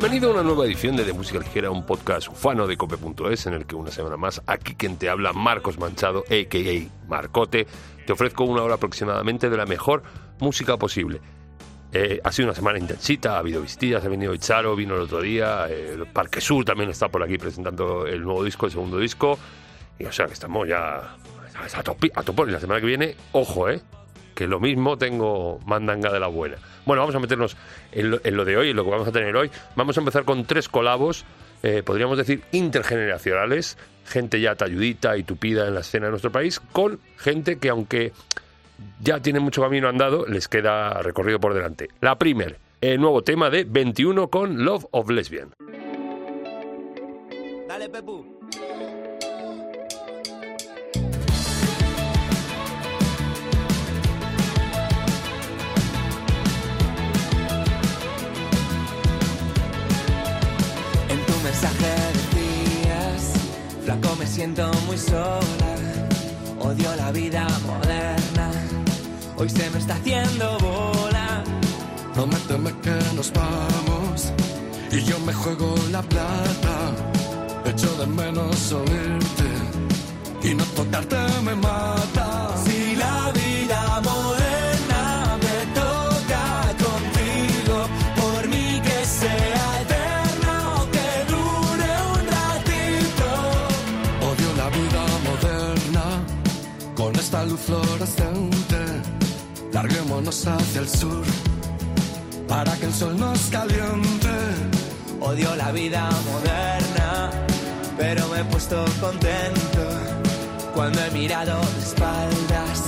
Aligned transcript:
Bienvenido 0.00 0.30
a 0.30 0.34
una 0.34 0.44
nueva 0.44 0.64
edición 0.64 0.94
de 0.94 1.04
De 1.04 1.12
Música 1.12 1.40
Ligera, 1.40 1.72
un 1.72 1.84
podcast 1.84 2.28
ufano 2.28 2.68
de 2.68 2.76
cope.es 2.76 3.46
en 3.46 3.54
el 3.54 3.66
que 3.66 3.74
una 3.74 3.90
semana 3.90 4.16
más, 4.16 4.40
aquí 4.46 4.76
quien 4.76 4.96
te 4.96 5.10
habla, 5.10 5.32
Marcos 5.32 5.76
Manchado, 5.76 6.20
a.k.a. 6.20 7.08
Marcote, 7.08 7.66
te 8.06 8.12
ofrezco 8.12 8.44
una 8.44 8.62
hora 8.62 8.76
aproximadamente 8.76 9.50
de 9.50 9.56
la 9.56 9.66
mejor 9.66 10.04
música 10.38 10.76
posible. 10.76 11.20
Eh, 11.92 12.20
ha 12.22 12.30
sido 12.30 12.46
una 12.46 12.54
semana 12.54 12.78
intensita, 12.78 13.34
ha 13.34 13.38
habido 13.40 13.60
vistillas, 13.60 14.04
ha 14.04 14.08
venido 14.08 14.32
Icharo, 14.32 14.76
vino 14.76 14.94
el 14.94 15.00
otro 15.00 15.20
día, 15.20 15.66
el 15.66 16.06
Parque 16.06 16.40
Sur 16.40 16.64
también 16.64 16.90
está 16.90 17.08
por 17.08 17.24
aquí 17.24 17.36
presentando 17.36 18.06
el 18.06 18.22
nuevo 18.22 18.44
disco, 18.44 18.66
el 18.66 18.72
segundo 18.72 18.98
disco, 18.98 19.36
y 19.98 20.04
o 20.04 20.12
sea 20.12 20.26
que 20.26 20.34
estamos 20.34 20.68
ya 20.68 21.16
a, 21.74 21.82
tope, 21.82 22.12
a 22.14 22.22
tope. 22.22 22.42
Y 22.42 22.52
la 22.52 22.60
semana 22.60 22.80
que 22.80 22.86
viene, 22.86 23.16
ojo, 23.32 23.68
eh, 23.68 23.80
que 24.38 24.46
lo 24.46 24.60
mismo 24.60 24.96
tengo 24.96 25.58
mandanga 25.66 26.12
de 26.12 26.20
la 26.20 26.28
buena. 26.28 26.58
Bueno, 26.86 27.02
vamos 27.02 27.16
a 27.16 27.18
meternos 27.18 27.56
en 27.90 28.36
lo, 28.36 28.44
de 28.44 28.56
hoy, 28.56 28.70
en 28.70 28.76
lo 28.76 28.84
que 28.84 28.90
vamos 28.90 29.08
a 29.08 29.10
tener 29.10 29.34
hoy. 29.34 29.50
Vamos 29.74 29.96
a 29.96 30.00
empezar 30.00 30.22
con 30.24 30.44
tres 30.44 30.68
colabos, 30.68 31.24
eh, 31.64 31.82
podríamos 31.84 32.16
decir 32.18 32.44
intergeneracionales, 32.52 33.76
gente 34.06 34.40
ya 34.40 34.54
talludita 34.54 35.16
y 35.16 35.24
tupida 35.24 35.66
en 35.66 35.74
la 35.74 35.80
escena 35.80 36.06
de 36.06 36.10
nuestro 36.10 36.30
país, 36.30 36.60
con 36.60 37.00
gente 37.16 37.58
que 37.58 37.68
aunque 37.68 38.12
ya 39.00 39.18
tiene 39.18 39.40
mucho 39.40 39.60
camino 39.60 39.88
andado, 39.88 40.24
les 40.24 40.46
queda 40.46 41.02
recorrido 41.02 41.40
por 41.40 41.52
delante. 41.52 41.88
La 42.00 42.16
primer, 42.16 42.58
el 42.80 43.00
nuevo 43.00 43.24
tema 43.24 43.50
de 43.50 43.64
21 43.64 44.28
con 44.30 44.64
Love 44.64 44.86
of 44.92 45.10
Lesbian. 45.10 45.50
Dale, 47.66 47.88
Pepu. 47.88 48.27
Sola, 64.98 65.72
odio 66.60 66.96
la 66.96 67.12
vida 67.12 67.46
moderna 67.66 68.18
hoy 69.38 69.48
se 69.48 69.70
me 69.70 69.78
está 69.78 69.94
haciendo 69.94 70.58
bola. 70.58 71.42
Prométeme 72.14 72.72
que 72.82 72.96
nos 73.14 73.32
vamos 73.32 74.32
y 74.90 75.00
yo 75.04 75.18
me 75.20 75.32
juego 75.32 75.74
la 75.90 76.02
plata. 76.02 76.74
Echo 77.64 77.94
de 77.96 78.06
menos 78.06 78.72
oírte 78.72 79.48
y 80.42 80.54
no 80.54 80.64
tocarte 80.76 81.16
me 81.44 81.54
mata. 81.54 82.37
Hacia 100.28 100.82
el 100.82 100.88
sur 100.90 101.24
para 102.46 102.76
que 102.76 102.84
el 102.84 102.92
sol 102.92 103.18
nos 103.18 103.40
caliente. 103.50 104.28
Odio 105.22 105.56
la 105.56 105.72
vida 105.72 106.06
moderna, 106.30 107.30
pero 107.96 108.28
me 108.28 108.40
he 108.40 108.44
puesto 108.44 108.84
contento 109.00 109.88
cuando 110.74 111.02
he 111.02 111.10
mirado 111.12 111.58
de 111.58 111.82
espaldas 111.82 112.82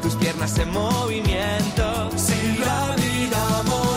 tus 0.00 0.14
piernas 0.14 0.56
en 0.56 0.70
movimiento. 0.70 2.10
Si 2.16 2.56
la 2.64 2.96
vida 2.96 3.62
moderna 3.66 3.89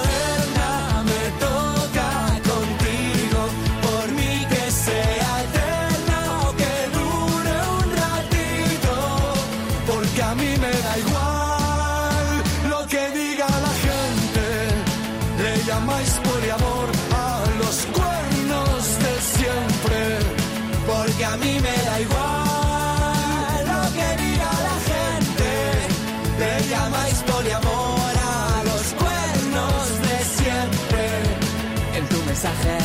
mensaje 32.44 32.78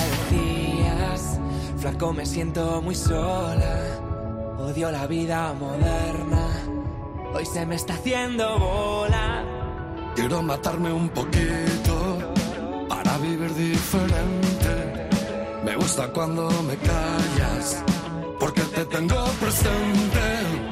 flaco 1.79 2.13
me 2.13 2.25
siento 2.25 2.81
muy 2.81 2.95
sola, 2.95 4.57
odio 4.59 4.91
la 4.91 5.07
vida 5.07 5.53
moderna. 5.55 6.47
Hoy 7.35 7.45
se 7.45 7.67
me 7.67 7.75
está 7.75 7.95
haciendo 7.95 8.59
bola. 8.59 9.45
Quiero 10.15 10.43
matarme 10.43 10.93
un 10.93 11.09
poquito 11.09 12.19
para 12.89 13.19
vivir 13.19 13.53
diferente. 13.55 15.09
Me 15.65 15.75
gusta 15.77 16.09
cuando 16.13 16.49
me 16.63 16.77
callas 16.77 17.85
porque 18.39 18.63
te 18.63 18.85
tengo 18.85 19.25
presente. 19.41 20.68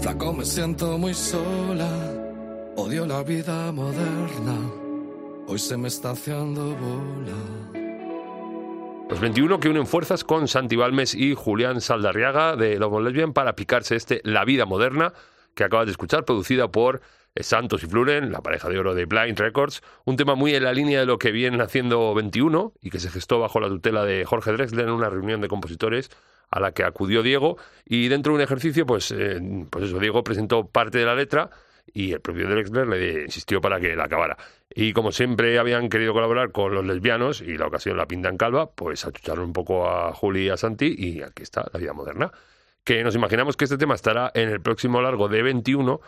Flaco 0.00 0.32
me 0.32 0.44
siento 0.44 0.98
muy 0.98 1.14
sola, 1.14 1.88
odio 2.76 3.06
la 3.06 3.22
vida 3.22 3.70
moderna, 3.70 4.56
hoy 5.46 5.58
se 5.58 5.76
me 5.76 5.88
está 5.88 6.10
haciendo 6.10 6.74
bola. 6.76 7.36
Los 9.08 9.20
21 9.20 9.60
que 9.60 9.68
unen 9.68 9.86
fuerzas 9.86 10.24
con 10.24 10.48
Santi 10.48 10.76
Balmes 10.76 11.14
y 11.14 11.34
Julián 11.34 11.80
Saldarriaga 11.80 12.56
de 12.56 12.78
Lobo 12.78 13.00
Lesbian 13.00 13.32
para 13.32 13.54
picarse 13.54 13.96
este 13.96 14.20
La 14.24 14.44
vida 14.44 14.66
moderna 14.66 15.12
que 15.54 15.64
acabas 15.64 15.86
de 15.86 15.92
escuchar, 15.92 16.24
producida 16.24 16.70
por 16.70 17.00
eh, 17.34 17.42
Santos 17.42 17.82
y 17.82 17.86
Fluren, 17.86 18.32
la 18.32 18.40
pareja 18.40 18.68
de 18.68 18.78
oro 18.78 18.94
de 18.94 19.04
Blind 19.04 19.38
Records, 19.38 19.82
un 20.04 20.16
tema 20.16 20.34
muy 20.34 20.54
en 20.54 20.64
la 20.64 20.72
línea 20.72 21.00
de 21.00 21.06
lo 21.06 21.18
que 21.18 21.30
vienen 21.32 21.60
haciendo 21.60 22.14
21 22.14 22.72
y 22.80 22.90
que 22.90 22.98
se 22.98 23.10
gestó 23.10 23.38
bajo 23.38 23.60
la 23.60 23.68
tutela 23.68 24.04
de 24.04 24.24
Jorge 24.24 24.52
Drexler 24.52 24.86
en 24.86 24.92
una 24.92 25.10
reunión 25.10 25.40
de 25.40 25.48
compositores 25.48 26.10
a 26.50 26.60
la 26.60 26.72
que 26.72 26.84
acudió 26.84 27.22
Diego 27.22 27.56
y 27.84 28.08
dentro 28.08 28.32
de 28.32 28.36
un 28.36 28.42
ejercicio, 28.42 28.86
pues, 28.86 29.12
eh, 29.12 29.40
pues 29.70 29.84
eso, 29.86 29.98
Diego 29.98 30.24
presentó 30.24 30.66
parte 30.66 30.98
de 30.98 31.04
la 31.04 31.14
letra 31.14 31.50
y 31.92 32.12
el 32.12 32.20
propio 32.20 32.48
Drexler 32.48 32.86
le 32.86 33.22
insistió 33.24 33.60
para 33.60 33.80
que 33.80 33.96
la 33.96 34.04
acabara. 34.04 34.36
Y 34.72 34.92
como 34.92 35.12
siempre 35.12 35.58
habían 35.58 35.88
querido 35.88 36.12
colaborar 36.12 36.52
con 36.52 36.74
los 36.74 36.84
lesbianos 36.84 37.40
y 37.40 37.56
la 37.56 37.66
ocasión 37.66 37.96
la 37.96 38.06
pintan 38.06 38.36
calva, 38.36 38.70
pues 38.70 39.04
achucharon 39.04 39.46
un 39.46 39.52
poco 39.52 39.88
a 39.88 40.12
Juli 40.12 40.46
y 40.46 40.48
a 40.50 40.56
Santi 40.56 40.94
y 40.96 41.22
aquí 41.22 41.42
está 41.42 41.66
la 41.72 41.80
vida 41.80 41.92
moderna. 41.92 42.30
Que 42.84 43.02
nos 43.02 43.14
imaginamos 43.14 43.56
que 43.56 43.64
este 43.64 43.76
tema 43.76 43.94
estará 43.94 44.30
en 44.34 44.48
el 44.48 44.60
próximo 44.60 45.02
largo 45.02 45.28
de 45.28 45.42
21, 45.42 46.00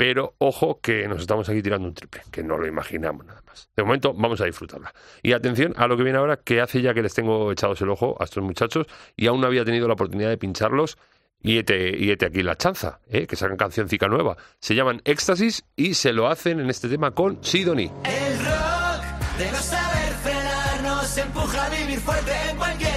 pero 0.00 0.34
ojo 0.38 0.80
que 0.80 1.06
nos 1.06 1.20
estamos 1.20 1.46
aquí 1.50 1.60
tirando 1.60 1.86
un 1.86 1.92
triple, 1.92 2.22
que 2.30 2.42
no 2.42 2.56
lo 2.56 2.66
imaginamos 2.66 3.26
nada 3.26 3.42
más. 3.46 3.68
De 3.76 3.82
momento 3.82 4.14
vamos 4.14 4.40
a 4.40 4.46
disfrutarla. 4.46 4.94
Y 5.22 5.34
atención 5.34 5.74
a 5.76 5.86
lo 5.86 5.98
que 5.98 6.04
viene 6.04 6.16
ahora, 6.16 6.38
que 6.38 6.62
hace 6.62 6.80
ya 6.80 6.94
que 6.94 7.02
les 7.02 7.12
tengo 7.12 7.52
echados 7.52 7.82
el 7.82 7.90
ojo 7.90 8.16
a 8.18 8.24
estos 8.24 8.42
muchachos 8.42 8.86
y 9.14 9.26
aún 9.26 9.42
no 9.42 9.46
había 9.46 9.62
tenido 9.62 9.86
la 9.88 9.92
oportunidad 9.92 10.30
de 10.30 10.38
pincharlos. 10.38 10.96
Y 11.42 11.58
este, 11.58 12.24
aquí 12.24 12.42
la 12.42 12.56
chanza, 12.56 13.00
¿eh? 13.10 13.26
que 13.26 13.36
sacan 13.36 13.58
cancioncica 13.58 14.08
nueva. 14.08 14.38
Se 14.58 14.74
llaman 14.74 15.02
Éxtasis 15.04 15.66
y 15.76 15.92
se 15.92 16.14
lo 16.14 16.28
hacen 16.28 16.60
en 16.60 16.70
este 16.70 16.88
tema 16.88 17.10
con 17.10 17.44
Sidonie. 17.44 17.92
El 18.04 18.38
rock 18.38 19.04
de 19.36 19.52
no 19.52 19.58
saber 19.58 20.12
frenar 20.22 20.82
nos 20.82 21.18
empuja 21.18 21.66
a 21.66 21.68
vivir 21.68 22.00
fuerte 22.00 22.32
en 22.48 22.56
cualquier 22.56 22.89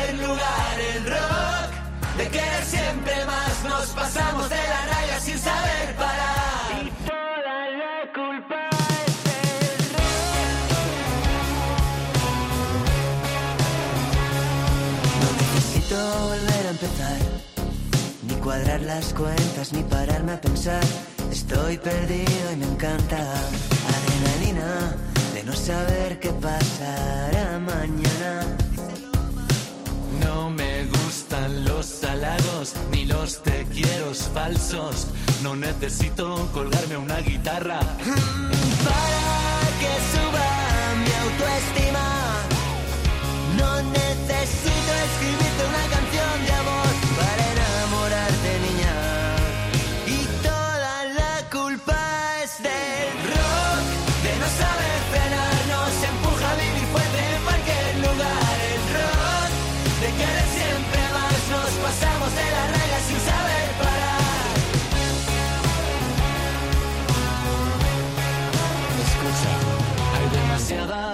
cuadrar 18.53 18.81
las 18.81 19.13
cuentas, 19.15 19.73
ni 19.73 19.81
pararme 19.81 20.33
a 20.33 20.39
pensar. 20.39 20.83
Estoy 21.31 21.75
perdido 21.79 22.51
y 22.53 22.55
me 22.57 22.65
encanta 22.65 23.17
adrenalina 23.95 24.95
de 25.33 25.43
no 25.43 25.53
saber 25.53 26.19
qué 26.19 26.29
pasará 26.29 27.57
mañana. 27.57 28.45
No 30.23 30.51
me 30.51 30.85
gustan 30.85 31.65
los 31.65 31.83
salados 31.87 32.73
ni 32.91 33.05
los 33.05 33.41
te 33.41 33.65
quiero 33.73 34.13
falsos. 34.13 35.07
No 35.41 35.55
necesito 35.55 36.47
colgarme 36.53 36.97
una 36.97 37.19
guitarra. 37.21 37.79
Para 38.89 39.29
que 39.81 39.93
suba 40.13 40.47
mi 41.03 41.13
autoestima, 41.25 42.05
no 43.57 43.81
necesito 43.99 44.72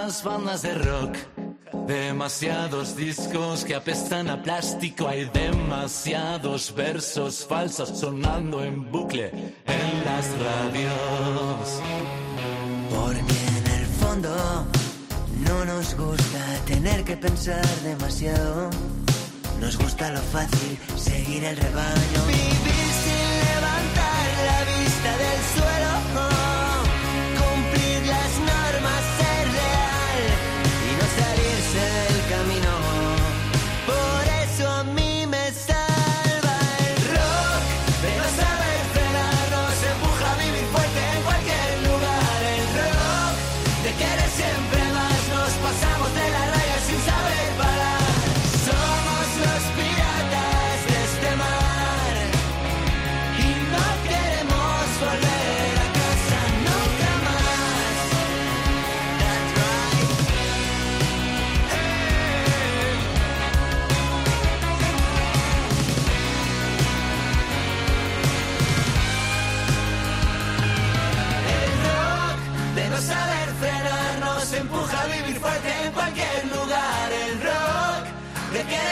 demasiadas 0.10 0.24
bandas 0.24 0.62
de 0.64 0.74
rock, 0.74 1.18
demasiados 1.86 2.96
discos 2.96 3.64
que 3.64 3.76
apestan 3.76 4.28
a 4.30 4.42
plástico, 4.42 5.08
hay 5.08 5.26
demasiados 5.26 6.74
versos 6.74 7.46
falsos 7.46 7.90
sonando 7.90 8.64
en 8.64 8.92
bucle 8.92 9.30
en 9.68 10.06
las 10.06 10.26
radios. 10.40 11.82
Porque 12.90 13.40
en 13.58 13.68
el 13.80 13.86
fondo 13.86 14.36
no 15.48 15.66
nos 15.66 15.96
gusta 15.96 16.42
tener 16.66 17.04
que 17.04 17.16
pensar 17.16 17.66
demasiado. 17.84 18.72
Nos 19.62 19.78
gusta 19.78 20.12
lo 20.12 20.22
fácil, 20.22 20.80
seguir 20.96 21.44
el 21.44 21.56
rebaño. 21.56 22.20
Vivir 22.28 22.90
sin 23.04 23.28
levantar 23.52 24.26
la 24.48 24.60
vista 24.74 25.12
del 25.18 25.42
suelo. 25.54 25.89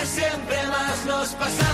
Siempre 0.07 0.57
más 0.67 1.05
nos 1.05 1.29
pasamos 1.35 1.66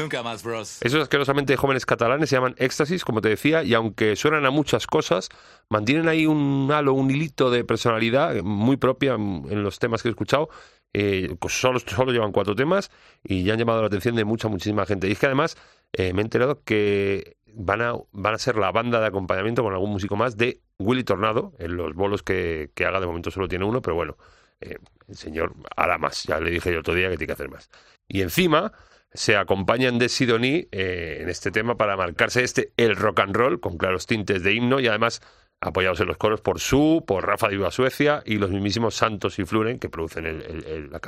Nunca 0.00 0.22
más, 0.22 0.42
bros. 0.42 0.78
Esos 0.82 1.02
asquerosamente 1.02 1.56
jóvenes 1.56 1.84
catalanes 1.84 2.30
se 2.30 2.36
llaman 2.36 2.54
Éxtasis, 2.56 3.04
como 3.04 3.20
te 3.20 3.28
decía, 3.28 3.62
y 3.62 3.74
aunque 3.74 4.16
suenan 4.16 4.46
a 4.46 4.50
muchas 4.50 4.86
cosas, 4.86 5.28
mantienen 5.68 6.08
ahí 6.08 6.26
un 6.26 6.70
halo, 6.72 6.94
un 6.94 7.10
hilito 7.10 7.50
de 7.50 7.64
personalidad 7.64 8.42
muy 8.42 8.76
propia 8.76 9.14
en 9.14 9.62
los 9.62 9.78
temas 9.78 10.02
que 10.02 10.08
he 10.08 10.10
escuchado. 10.10 10.48
Eh, 10.92 11.36
pues 11.38 11.60
solo, 11.60 11.78
solo 11.78 12.12
llevan 12.12 12.32
cuatro 12.32 12.56
temas 12.56 12.90
y 13.22 13.44
ya 13.44 13.52
han 13.52 13.58
llamado 13.58 13.80
la 13.80 13.86
atención 13.86 14.16
de 14.16 14.24
mucha, 14.24 14.48
muchísima 14.48 14.86
gente. 14.86 15.08
Y 15.08 15.12
es 15.12 15.18
que 15.18 15.26
además 15.26 15.56
eh, 15.92 16.12
me 16.12 16.22
he 16.22 16.24
enterado 16.24 16.62
que 16.64 17.36
van 17.54 17.82
a, 17.82 17.94
van 18.12 18.34
a 18.34 18.38
ser 18.38 18.56
la 18.56 18.72
banda 18.72 19.00
de 19.00 19.06
acompañamiento 19.06 19.62
con 19.62 19.72
algún 19.72 19.90
músico 19.90 20.16
más 20.16 20.36
de 20.36 20.60
Willy 20.78 21.04
Tornado, 21.04 21.52
en 21.58 21.76
los 21.76 21.94
bolos 21.94 22.22
que, 22.22 22.70
que 22.74 22.86
haga, 22.86 23.00
de 23.00 23.06
momento 23.06 23.30
solo 23.30 23.48
tiene 23.48 23.64
uno, 23.64 23.82
pero 23.82 23.94
bueno, 23.96 24.16
eh, 24.60 24.78
el 25.08 25.16
señor 25.16 25.54
hará 25.76 25.98
más. 25.98 26.24
Ya 26.24 26.40
le 26.40 26.50
dije 26.50 26.72
yo 26.72 26.80
otro 26.80 26.94
día 26.94 27.08
que 27.08 27.16
tiene 27.16 27.26
que 27.26 27.34
hacer 27.34 27.50
más. 27.50 27.70
Y 28.08 28.22
encima 28.22 28.72
se 29.12 29.36
acompañan 29.36 29.98
de 29.98 30.08
Sidoní 30.08 30.68
eh, 30.70 31.18
en 31.22 31.28
este 31.28 31.50
tema 31.50 31.76
para 31.76 31.96
marcarse 31.96 32.44
este 32.44 32.72
el 32.76 32.96
rock 32.96 33.20
and 33.20 33.34
roll 33.36 33.60
con 33.60 33.76
claros 33.76 34.06
tintes 34.06 34.42
de 34.42 34.54
himno 34.54 34.80
y 34.80 34.86
además 34.88 35.20
apoyados 35.60 36.00
en 36.00 36.06
los 36.08 36.16
coros 36.16 36.40
por 36.40 36.58
Su, 36.60 37.04
por 37.06 37.26
Rafa 37.26 37.48
de 37.48 37.56
Viva 37.56 37.70
Suecia 37.70 38.22
y 38.24 38.36
los 38.38 38.50
mismísimos 38.50 38.94
Santos 38.94 39.38
y 39.38 39.44
Fluren 39.44 39.78
que 39.78 39.88
producen 39.90 40.26
el- 40.26 40.42
el- 40.42 40.64
el- 40.64 40.90
la. 40.90 41.00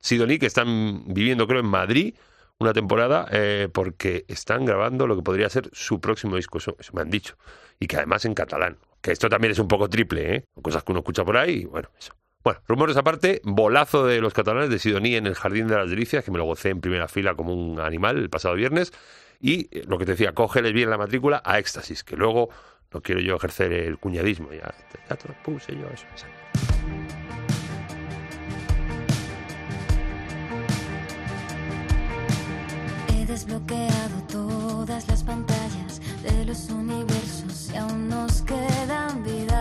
Sidoní 0.00 0.38
que 0.38 0.46
están 0.46 1.04
viviendo 1.06 1.46
creo 1.46 1.60
en 1.60 1.66
Madrid 1.66 2.14
una 2.58 2.72
temporada 2.72 3.26
eh, 3.32 3.68
porque 3.72 4.24
están 4.28 4.64
grabando 4.64 5.06
lo 5.06 5.16
que 5.16 5.22
podría 5.22 5.48
ser 5.48 5.70
su 5.72 6.00
próximo 6.00 6.36
disco, 6.36 6.58
eso, 6.58 6.76
eso 6.78 6.92
me 6.94 7.00
han 7.00 7.10
dicho, 7.10 7.36
y 7.80 7.86
que 7.86 7.96
además 7.96 8.24
en 8.24 8.34
catalán, 8.34 8.78
que 9.00 9.10
esto 9.10 9.28
también 9.28 9.52
es 9.52 9.58
un 9.58 9.68
poco 9.68 9.88
triple, 9.88 10.34
¿eh? 10.36 10.44
cosas 10.60 10.84
que 10.84 10.92
uno 10.92 11.00
escucha 11.00 11.24
por 11.24 11.36
ahí 11.38 11.62
y 11.62 11.64
bueno, 11.64 11.88
eso. 11.98 12.12
Bueno, 12.44 12.60
rumores 12.66 12.96
aparte, 12.96 13.40
bolazo 13.44 14.04
de 14.04 14.20
los 14.20 14.34
catalanes 14.34 14.68
de 14.68 14.80
Sidoní 14.80 15.14
en 15.14 15.26
el 15.26 15.36
Jardín 15.36 15.68
de 15.68 15.76
las 15.76 15.88
Delicias, 15.88 16.24
que 16.24 16.32
me 16.32 16.38
lo 16.38 16.44
gocé 16.44 16.70
en 16.70 16.80
primera 16.80 17.06
fila 17.06 17.36
como 17.36 17.54
un 17.54 17.78
animal 17.78 18.18
el 18.18 18.30
pasado 18.30 18.56
viernes. 18.56 18.92
Y 19.40 19.68
eh, 19.70 19.84
lo 19.86 19.96
que 19.96 20.06
te 20.06 20.12
decía, 20.12 20.32
cógeles 20.32 20.72
bien 20.72 20.90
la 20.90 20.98
matrícula 20.98 21.40
a 21.44 21.60
éxtasis, 21.60 22.02
que 22.02 22.16
luego 22.16 22.48
no 22.92 23.00
quiero 23.00 23.20
yo 23.20 23.36
ejercer 23.36 23.72
el 23.72 23.98
cuñadismo, 23.98 24.52
ya, 24.52 24.74
ya 25.08 25.16
te 25.16 25.28
lo 25.28 25.34
puse 25.44 25.72
yo 25.76 25.86
eso. 25.88 26.04
exacto. 26.10 26.36
He 33.08 33.24
desbloqueado 33.24 34.22
todas 34.28 35.06
las 35.06 35.22
pantallas 35.22 36.00
de 36.24 36.44
los 36.44 36.68
universos 36.70 37.70
y 37.72 37.76
aún 37.76 38.08
nos 38.08 38.42
quedan 38.42 39.22
vidas. 39.22 39.51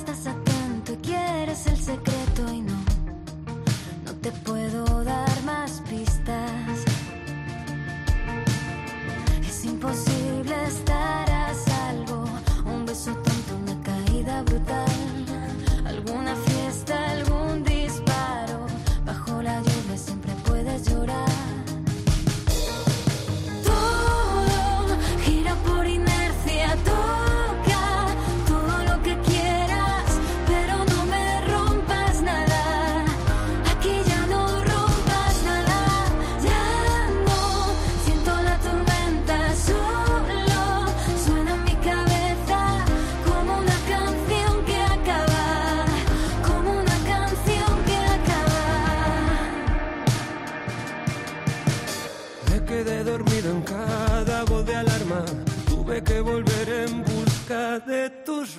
Estás 0.00 0.26
atento 0.28 0.94
y 0.94 0.96
quieres 0.96 1.66
el 1.66 1.76
secreto 1.76 2.50
y 2.50 2.62
no, 2.62 2.78
no 4.06 4.12
te 4.22 4.32
puedo 4.32 5.04
dar 5.04 5.42
más 5.44 5.82
pistas. 5.90 6.59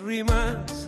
Rimas. 0.06 0.88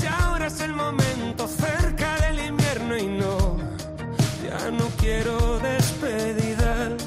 Y 0.00 0.06
ahora 0.06 0.46
es 0.46 0.60
el 0.60 0.72
momento 0.74 1.48
cerca 1.48 2.16
del 2.20 2.38
invierno 2.46 2.96
y 2.96 3.06
no, 3.06 3.58
ya 4.44 4.70
no 4.70 4.84
quiero 4.98 5.58
despedidas. 5.58 7.02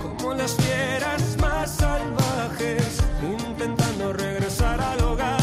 Como 0.00 0.34
las 0.34 0.54
fieras 0.54 1.36
más 1.40 1.76
salvajes, 1.76 2.98
intentando 3.22 4.12
regresar 4.12 4.80
al 4.80 5.02
hogar. 5.02 5.40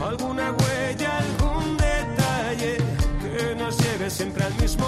Alguna 0.00 0.52
huella, 0.52 1.18
algún 1.18 1.76
detalle 1.76 2.76
que 3.20 3.56
nos 3.56 3.76
lleve 3.78 4.08
siempre 4.08 4.44
al 4.44 4.54
mismo 4.54 4.81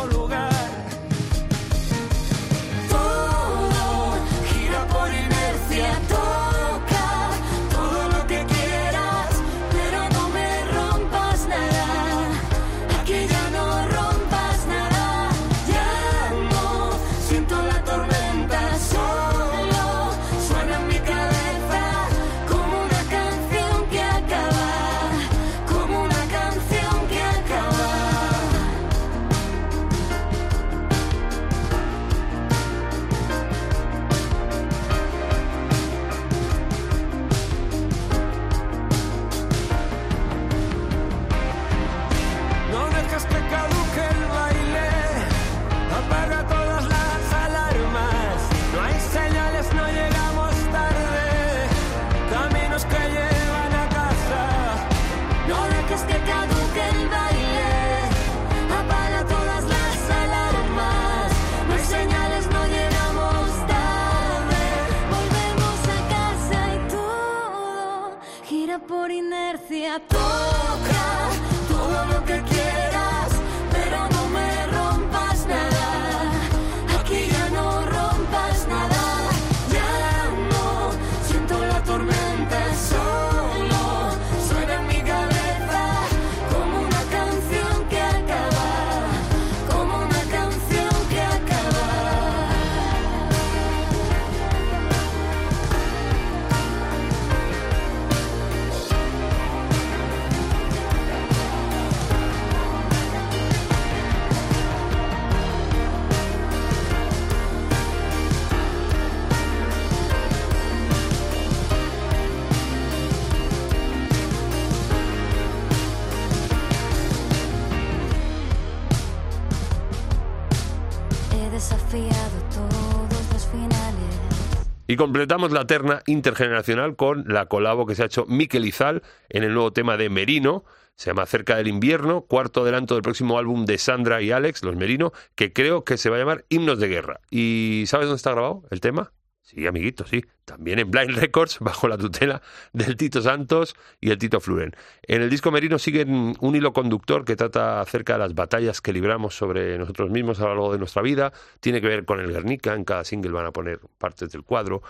Y 124.95 124.97
completamos 124.97 125.51
la 125.51 125.67
terna 125.67 126.05
intergeneracional 126.07 126.95
con 126.95 127.25
la 127.27 127.47
colabo 127.47 127.85
que 127.85 127.97
se 127.97 128.05
ha 128.05 128.07
hecho 128.07 128.27
Miquel 128.29 128.65
Izal 128.65 129.03
en 129.29 129.43
el 129.43 129.53
nuevo 129.53 129.73
tema 129.73 129.97
de 129.97 130.09
Merino. 130.09 130.65
Se 130.95 131.11
llama 131.11 131.27
Cerca 131.27 131.57
del 131.57 131.67
invierno, 131.67 132.21
cuarto 132.21 132.63
adelanto 132.63 132.95
del 132.95 133.03
próximo 133.03 133.37
álbum 133.37 133.65
de 133.65 133.77
Sandra 133.79 134.23
y 134.23 134.31
Alex, 134.31 134.63
los 134.63 134.77
Merino, 134.77 135.13
que 135.35 135.53
creo 135.53 135.83
que 135.83 135.97
se 135.97 136.11
va 136.11 136.17
a 136.17 136.21
llamar 136.21 136.45
Himnos 136.49 136.79
de 136.79 136.87
Guerra. 136.87 137.19
¿Y 137.29 137.83
sabes 137.89 138.07
dónde 138.07 138.19
está 138.19 138.31
grabado 138.31 138.63
el 138.71 138.79
tema? 138.79 139.11
Sí, 139.45 139.67
amiguito, 139.67 140.07
sí. 140.07 140.25
También 140.47 140.79
en 140.79 140.91
Blind 140.91 141.19
Records, 141.19 141.59
bajo 141.61 141.87
la 141.87 141.99
tutela 141.99 142.41
del 142.73 142.97
Tito 142.97 143.21
Santos 143.21 143.77
y 144.01 144.11
el 144.11 144.17
Tito 144.17 144.41
Fluren. 144.41 144.75
En 145.03 145.21
el 145.21 145.29
disco 145.29 145.51
Merino 145.51 145.79
siguen 145.79 146.35
un 146.41 146.57
hilo 146.57 146.73
conductor 146.73 147.27
que 147.27 147.37
trata 147.37 147.83
acerca 147.83 148.15
de 148.15 148.21
las 148.21 148.35
batallas 148.35 148.81
que 148.81 148.95
libramos 148.95 149.37
sobre 149.37 149.77
nosotros 149.77 150.11
mismos 150.11 150.41
a 150.41 150.45
lo 150.45 150.49
largo 150.49 150.73
de 150.73 150.79
nuestra 150.79 151.03
vida. 151.03 151.31
Tiene 151.61 151.83
que 151.83 151.89
ver 151.89 152.07
con 152.07 152.21
el 152.21 152.33
Guernica. 152.33 152.73
En 152.73 152.85
cada 152.85 153.05
single 153.05 153.33
van 153.33 153.45
a 153.45 153.53
poner 153.53 153.81
partes 153.99 154.31
del 154.31 154.45
cuadro. 154.45 154.83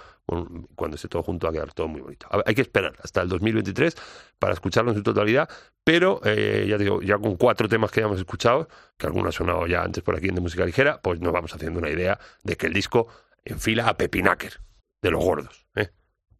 Cuando 0.76 0.94
esté 0.94 1.08
todo 1.08 1.24
junto 1.24 1.48
va 1.48 1.50
a 1.50 1.54
quedar 1.54 1.72
todo 1.72 1.88
muy 1.88 2.00
bonito. 2.00 2.28
Hay 2.46 2.54
que 2.54 2.62
esperar 2.62 2.94
hasta 3.02 3.22
el 3.22 3.28
2023 3.28 3.96
para 4.38 4.54
escucharlo 4.54 4.92
en 4.92 4.96
su 4.96 5.02
totalidad. 5.02 5.48
Pero, 5.82 6.20
eh, 6.24 6.64
ya 6.68 6.78
digo, 6.78 7.02
ya 7.02 7.18
con 7.18 7.36
cuatro 7.36 7.68
temas 7.68 7.90
que 7.90 8.00
hayamos 8.00 8.18
escuchado, 8.18 8.68
que 8.96 9.06
algunos 9.06 9.26
han 9.26 9.32
sonado 9.32 9.66
ya 9.66 9.82
antes 9.82 10.02
por 10.02 10.16
aquí 10.16 10.28
en 10.28 10.36
de 10.36 10.40
música 10.40 10.64
ligera, 10.64 11.00
pues 11.02 11.20
nos 11.20 11.32
vamos 11.32 11.52
haciendo 11.54 11.80
una 11.80 11.90
idea 11.90 12.18
de 12.42 12.56
que 12.56 12.68
el 12.68 12.72
disco 12.72 13.08
enfila 13.44 13.88
a 13.88 13.96
Pepinaker, 13.96 14.60
de 15.02 15.10
los 15.10 15.22
gordos. 15.22 15.66
¿eh? 15.74 15.90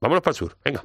Vámonos 0.00 0.22
para 0.22 0.32
el 0.32 0.36
sur, 0.36 0.56
venga. 0.64 0.82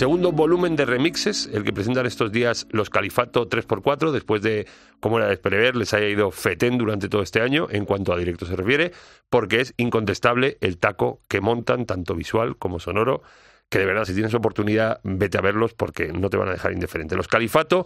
Segundo 0.00 0.32
volumen 0.32 0.76
de 0.76 0.86
remixes, 0.86 1.50
el 1.52 1.62
que 1.62 1.74
presentan 1.74 2.06
estos 2.06 2.32
días 2.32 2.66
los 2.70 2.88
Califato 2.88 3.50
3x4, 3.50 4.12
después 4.12 4.40
de, 4.40 4.66
como 4.98 5.18
era 5.18 5.28
de 5.28 5.36
prever, 5.36 5.76
les 5.76 5.92
haya 5.92 6.08
ido 6.08 6.30
fetén 6.30 6.78
durante 6.78 7.10
todo 7.10 7.20
este 7.20 7.42
año, 7.42 7.66
en 7.70 7.84
cuanto 7.84 8.14
a 8.14 8.16
directo 8.16 8.46
se 8.46 8.56
refiere, 8.56 8.92
porque 9.28 9.60
es 9.60 9.74
incontestable 9.76 10.56
el 10.62 10.78
taco 10.78 11.20
que 11.28 11.42
montan, 11.42 11.84
tanto 11.84 12.14
visual 12.14 12.56
como 12.56 12.80
sonoro, 12.80 13.20
que 13.68 13.78
de 13.78 13.84
verdad, 13.84 14.06
si 14.06 14.14
tienes 14.14 14.32
oportunidad, 14.32 15.00
vete 15.02 15.36
a 15.36 15.42
verlos 15.42 15.74
porque 15.74 16.14
no 16.14 16.30
te 16.30 16.38
van 16.38 16.48
a 16.48 16.52
dejar 16.52 16.72
indiferente. 16.72 17.14
Los 17.14 17.28
Califato, 17.28 17.84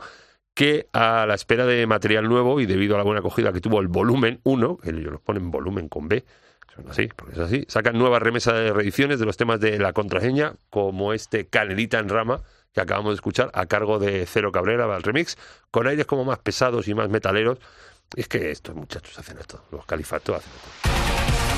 que 0.55 0.87
a 0.93 1.27
la 1.27 1.35
espera 1.35 1.67
de 1.67 1.85
material 1.89 2.29
nuevo 2.29 2.61
y 2.61 2.67
debido 2.67 2.95
a 2.95 2.99
la 2.99 3.05
buena 3.05 3.19
acogida 3.19 3.53
que 3.53 3.61
tuvo 3.61 3.81
el 3.81 3.89
volumen 3.89 4.39
1, 4.45 4.77
que 4.77 4.91
ellos 4.91 5.15
los 5.15 5.21
ponen 5.21 5.51
volumen 5.51 5.89
con 5.89 6.07
B, 6.07 6.25
son 6.75 6.91
así, 6.91 7.09
porque 7.15 7.35
es 7.35 7.39
así. 7.39 7.65
Sacan 7.69 7.99
nuevas 7.99 8.23
remesas 8.23 8.55
de 8.55 8.73
reediciones 8.73 9.19
de 9.19 9.27
los 9.27 9.37
temas 9.37 9.61
de 9.61 9.79
la 9.79 9.93
contraseña, 9.93 10.55
como 10.71 11.13
este 11.13 11.47
Canelita 11.47 11.99
en 11.99 12.09
Rama, 12.09 12.43
que 12.73 12.81
acabamos 12.81 13.13
de 13.13 13.17
escuchar, 13.17 13.51
a 13.55 13.67
cargo 13.67 13.99
de 13.99 14.27
Cero 14.27 14.51
Cabrera, 14.53 14.95
el 14.97 15.03
remix, 15.03 15.39
con 15.71 15.87
aires 15.87 16.07
como 16.07 16.25
más 16.25 16.39
pesados 16.39 16.89
y 16.89 16.95
más 16.95 17.09
metaleros. 17.09 17.59
Es 18.17 18.29
que 18.29 18.51
estos 18.51 18.75
muchachos 18.75 19.19
hacen 19.19 19.39
esto, 19.39 19.65
los 19.71 19.87
califatos 19.87 20.37
hacen 20.37 20.53
esto. 20.53 21.54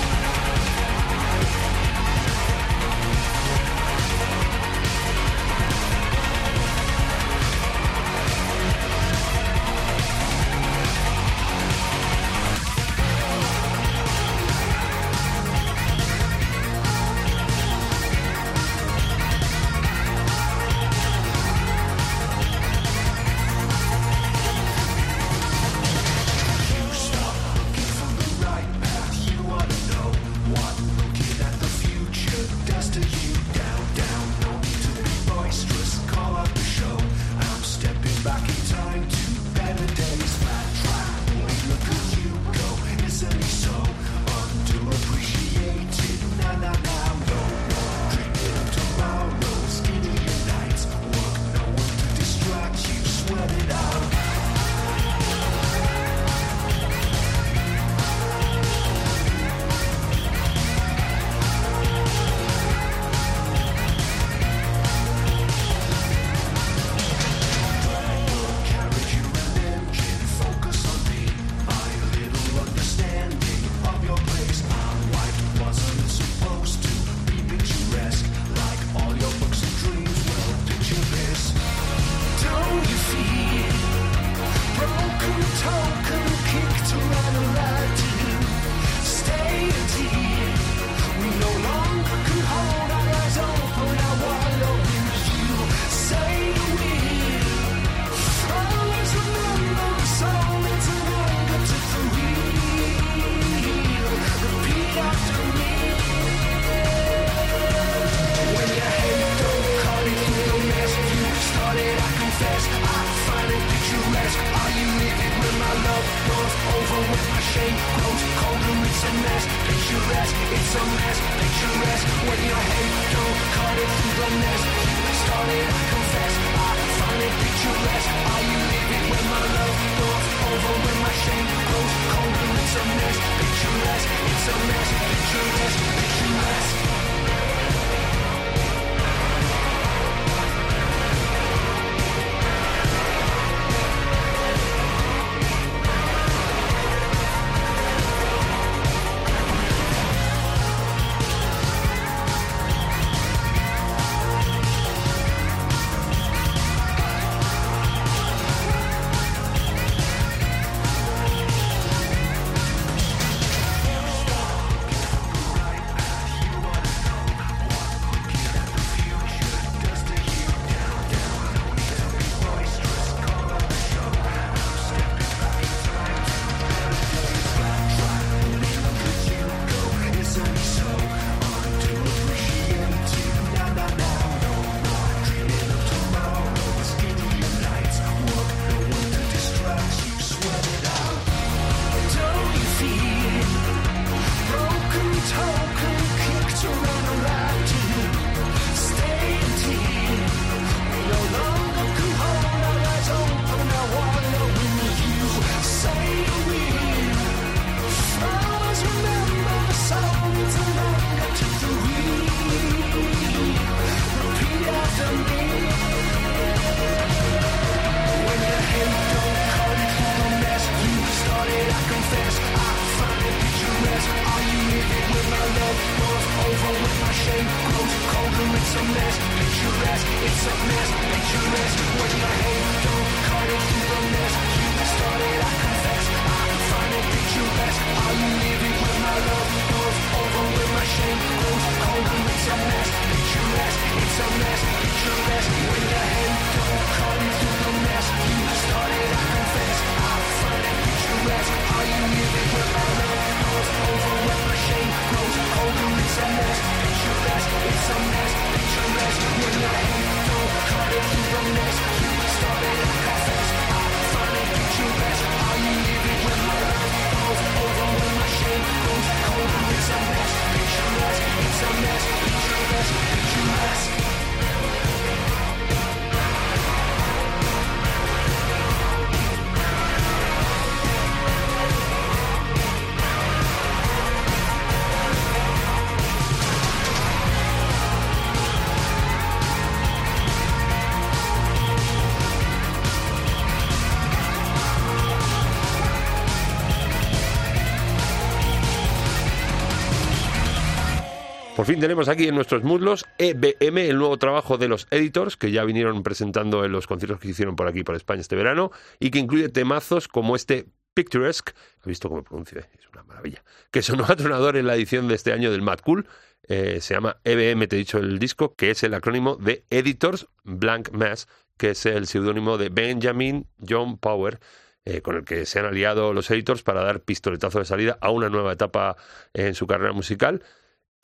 Fin 301.66 301.80
tenemos 301.80 302.08
aquí 302.08 302.28
en 302.28 302.36
nuestros 302.36 302.62
muslos 302.62 303.04
EBM, 303.18 303.78
el 303.78 303.98
nuevo 303.98 304.16
trabajo 304.18 304.56
de 304.56 304.68
los 304.68 304.86
Editors, 304.92 305.36
que 305.36 305.50
ya 305.50 305.64
vinieron 305.64 306.04
presentando 306.04 306.64
en 306.64 306.70
los 306.70 306.86
conciertos 306.86 307.18
que 307.18 307.28
hicieron 307.28 307.56
por 307.56 307.66
aquí, 307.66 307.82
por 307.82 307.96
España 307.96 308.20
este 308.20 308.36
verano, 308.36 308.70
y 309.00 309.10
que 309.10 309.18
incluye 309.18 309.48
temazos 309.48 310.06
como 310.06 310.36
este 310.36 310.66
Picturesque, 310.94 311.52
he 311.84 311.88
visto 311.88 312.08
cómo 312.08 312.22
pronuncio, 312.22 312.60
es 312.60 312.88
una 312.92 313.02
maravilla, 313.02 313.42
que 313.72 313.82
sonó 313.82 314.04
a 314.08 314.14
tronador 314.14 314.56
en 314.56 314.68
la 314.68 314.76
edición 314.76 315.08
de 315.08 315.16
este 315.16 315.32
año 315.32 315.50
del 315.50 315.60
Mad 315.60 315.80
Cool, 315.80 316.06
eh, 316.44 316.78
se 316.80 316.94
llama 316.94 317.16
EBM, 317.24 317.66
te 317.66 317.74
he 317.74 317.78
dicho 317.80 317.98
el 317.98 318.20
disco, 318.20 318.54
que 318.54 318.70
es 318.70 318.84
el 318.84 318.94
acrónimo 318.94 319.34
de 319.34 319.64
Editors 319.68 320.28
Blank 320.44 320.92
Mass, 320.92 321.26
que 321.58 321.70
es 321.70 321.84
el 321.84 322.06
seudónimo 322.06 322.58
de 322.58 322.68
Benjamin 322.68 323.48
John 323.68 323.98
Power, 323.98 324.38
eh, 324.84 325.02
con 325.02 325.16
el 325.16 325.24
que 325.24 325.46
se 325.46 325.58
han 325.58 325.64
aliado 325.64 326.12
los 326.12 326.30
editors 326.30 326.62
para 326.62 326.84
dar 326.84 327.00
pistoletazo 327.00 327.58
de 327.58 327.64
salida 327.64 327.98
a 328.00 328.10
una 328.10 328.28
nueva 328.28 328.52
etapa 328.52 328.96
en 329.34 329.56
su 329.56 329.66
carrera 329.66 329.92
musical 329.92 330.44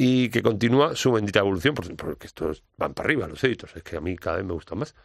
y 0.05 0.31
que 0.31 0.43
continúa 0.43 0.97
su 0.97 1.13
bendita 1.13 1.39
evolución, 1.39 1.77
porque, 1.77 2.27
estos 2.27 2.65
van 2.77 2.93
para 2.93 3.07
arriba, 3.07 3.29
los 3.29 3.45
editors, 3.45 3.77
es 3.77 3.85
que 3.85 3.97
a 3.97 4.01
mí 4.01 4.17
cada 4.17 4.39
vez 4.39 4.45
me 4.45 4.53
gustan 4.53 4.79
más. 4.79 4.97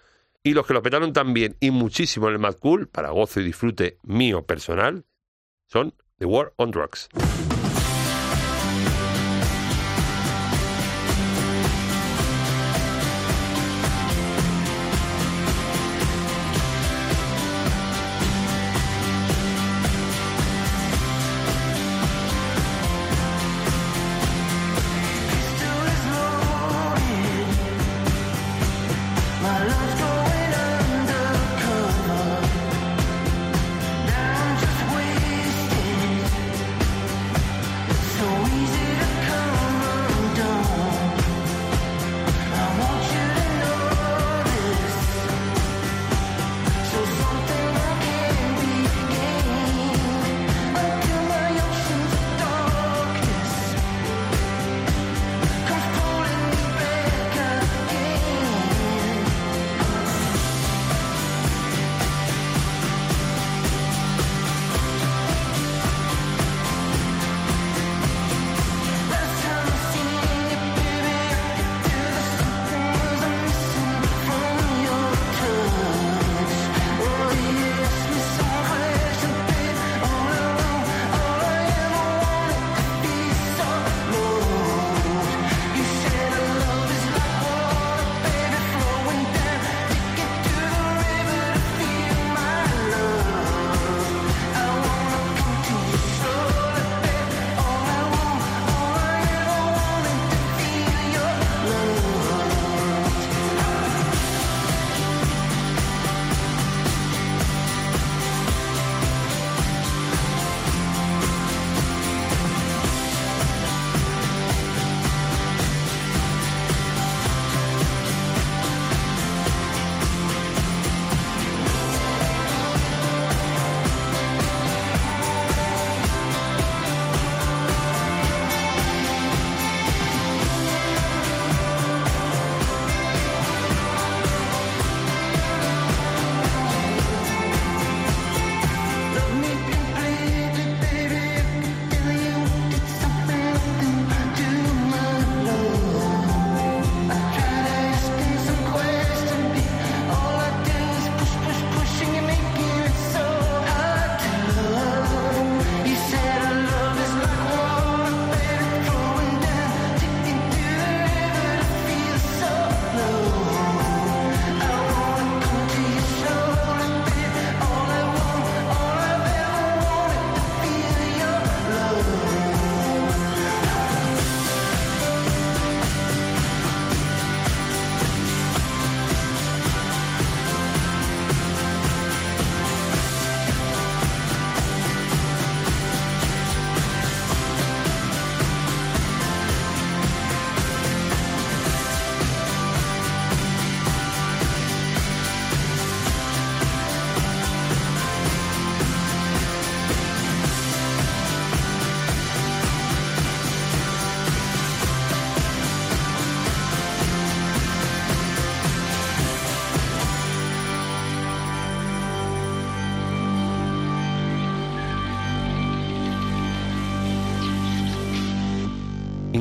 Y 0.41 0.55
los 0.55 0.65
que 0.65 0.73
lo 0.73 0.81
petaron 0.81 1.13
también 1.13 1.55
y 1.59 1.69
muchísimo 1.69 2.27
en 2.29 2.33
el 2.33 2.39
Mad 2.39 2.55
Cool, 2.55 2.87
para 2.87 3.11
gozo 3.11 3.39
y 3.39 3.43
disfrute 3.43 3.99
mío 4.01 4.41
personal, 4.47 5.05
son 5.67 5.93
The 6.17 6.25
War 6.25 6.51
on 6.55 6.71
Drugs. 6.71 7.09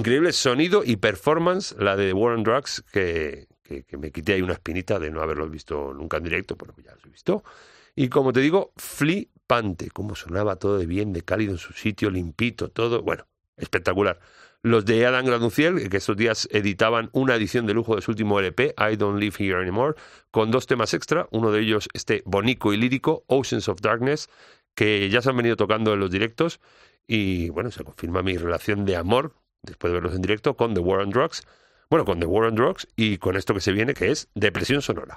Increíble 0.07 0.33
sonido 0.33 0.85
y 0.85 0.99
performance, 0.99 1.75
la 1.81 1.97
de 1.97 2.13
War 2.13 2.35
on 2.35 2.45
Drugs, 2.45 2.85
que, 2.93 3.49
que, 3.65 3.97
me 3.97 4.13
quité 4.13 4.35
ahí 4.35 4.41
una 4.41 4.53
espinita 4.53 5.01
de 5.01 5.11
no 5.11 5.21
haberlos 5.21 5.51
visto 5.51 5.93
nunca 5.93 6.19
en 6.19 6.23
directo, 6.23 6.55
bueno, 6.55 6.75
ya 6.81 6.95
los 6.95 7.05
he 7.07 7.09
visto. 7.09 7.43
Y 7.97 8.09
como 8.09 8.33
te 8.33 8.39
digo, 8.39 8.73
flipante, 8.77 9.91
cómo 9.91 10.15
sonaba 10.15 10.61
todo 10.61 10.79
de 10.79 10.87
bien, 10.87 11.13
de 11.13 11.23
cálido 11.23 11.51
en 11.51 11.59
su 11.59 11.73
sitio, 11.73 12.09
limpito, 12.09 12.69
todo, 12.69 13.03
bueno, 13.03 13.27
espectacular. 13.57 14.21
Los 14.63 14.85
de 14.85 15.05
Adam 15.07 15.27
Graduciel, 15.27 15.91
que 15.91 15.97
estos 15.97 16.17
días 16.17 16.49
editaban 16.53 17.11
una 17.13 17.35
edición 17.35 17.67
de 17.67 17.75
lujo 17.75 17.97
de 17.97 18.03
su 18.03 18.13
último 18.13 18.39
LP, 18.39 18.77
I 18.79 18.95
Don't 18.95 19.19
Live 19.19 19.35
Here 19.41 19.61
Anymore, 19.61 19.97
con 20.31 20.53
dos 20.53 20.69
temas 20.69 20.95
extra, 20.95 21.27
uno 21.33 21.51
de 21.51 21.63
ellos 21.63 21.89
este 21.95 22.23
bonico 22.27 22.73
y 22.73 22.77
lírico, 22.77 23.25
Oceans 23.27 23.69
of 23.69 23.81
Darkness, 23.81 24.29
que 24.77 25.11
ya 25.11 25.21
se 25.21 25.31
han 25.31 25.37
venido 25.37 25.57
tocando 25.57 25.95
en 25.95 25.99
los 25.99 26.13
directos 26.13 26.61
y 27.09 27.49
bueno, 27.49 27.73
se 27.73 27.83
confirma 27.83 28.23
mi 28.23 28.37
relación 28.37 28.85
de 28.85 28.95
amor, 28.95 29.35
después 29.67 29.91
de 29.93 29.95
verlos 29.95 30.15
en 30.15 30.23
directo, 30.23 30.57
con 30.57 30.75
The 30.75 30.81
War 30.81 31.01
on 31.01 31.11
Drugs, 31.11 31.43
bueno, 31.91 32.05
con 32.05 32.19
The 32.19 32.27
War 32.27 32.47
on 32.47 32.55
Drugs 32.55 32.89
y 32.97 33.19
con 33.19 33.37
esto 33.37 33.55
que 33.55 33.61
se 33.61 33.73
viene, 33.73 33.95
que 33.95 34.11
es 34.11 34.29
Depresión 34.35 34.83
Sonora. 34.83 35.15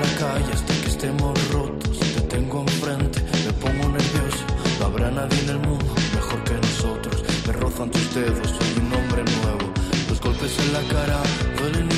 La 0.00 0.14
calle 0.18 0.52
hasta 0.52 0.74
que 0.80 0.88
estemos 0.88 1.52
rotos, 1.52 1.98
te 1.98 2.20
tengo 2.22 2.60
enfrente, 2.62 3.20
me 3.44 3.52
pongo 3.64 3.88
nervioso, 3.88 4.44
no 4.78 4.86
habrá 4.86 5.10
nadie 5.10 5.38
en 5.40 5.48
el 5.50 5.58
mundo 5.58 5.94
mejor 6.14 6.42
que 6.44 6.54
nosotros. 6.54 7.22
Me 7.46 7.52
rozan 7.52 7.90
tus 7.90 8.14
dedos, 8.14 8.48
soy 8.48 8.72
un 8.82 8.92
hombre 8.94 9.22
nuevo. 9.24 9.66
Los 10.08 10.20
golpes 10.20 10.58
en 10.58 10.72
la 10.72 10.82
cara 10.94 11.20
duelen 11.58 11.89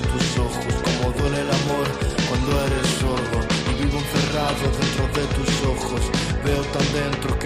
de 0.00 0.08
tus 0.08 0.38
ojos 0.38 0.74
Como 0.84 1.12
duele 1.12 1.40
el 1.40 1.50
amor 1.50 1.86
cuando 2.28 2.64
eres 2.66 2.86
sordo 3.00 3.38
Y 3.70 3.82
vivo 3.82 3.98
encerrado 3.98 4.64
dentro 4.80 5.04
de 5.20 5.26
tus 5.34 5.66
ojos 5.66 6.00
Veo 6.44 6.62
tan 6.62 6.92
dentro 6.92 7.38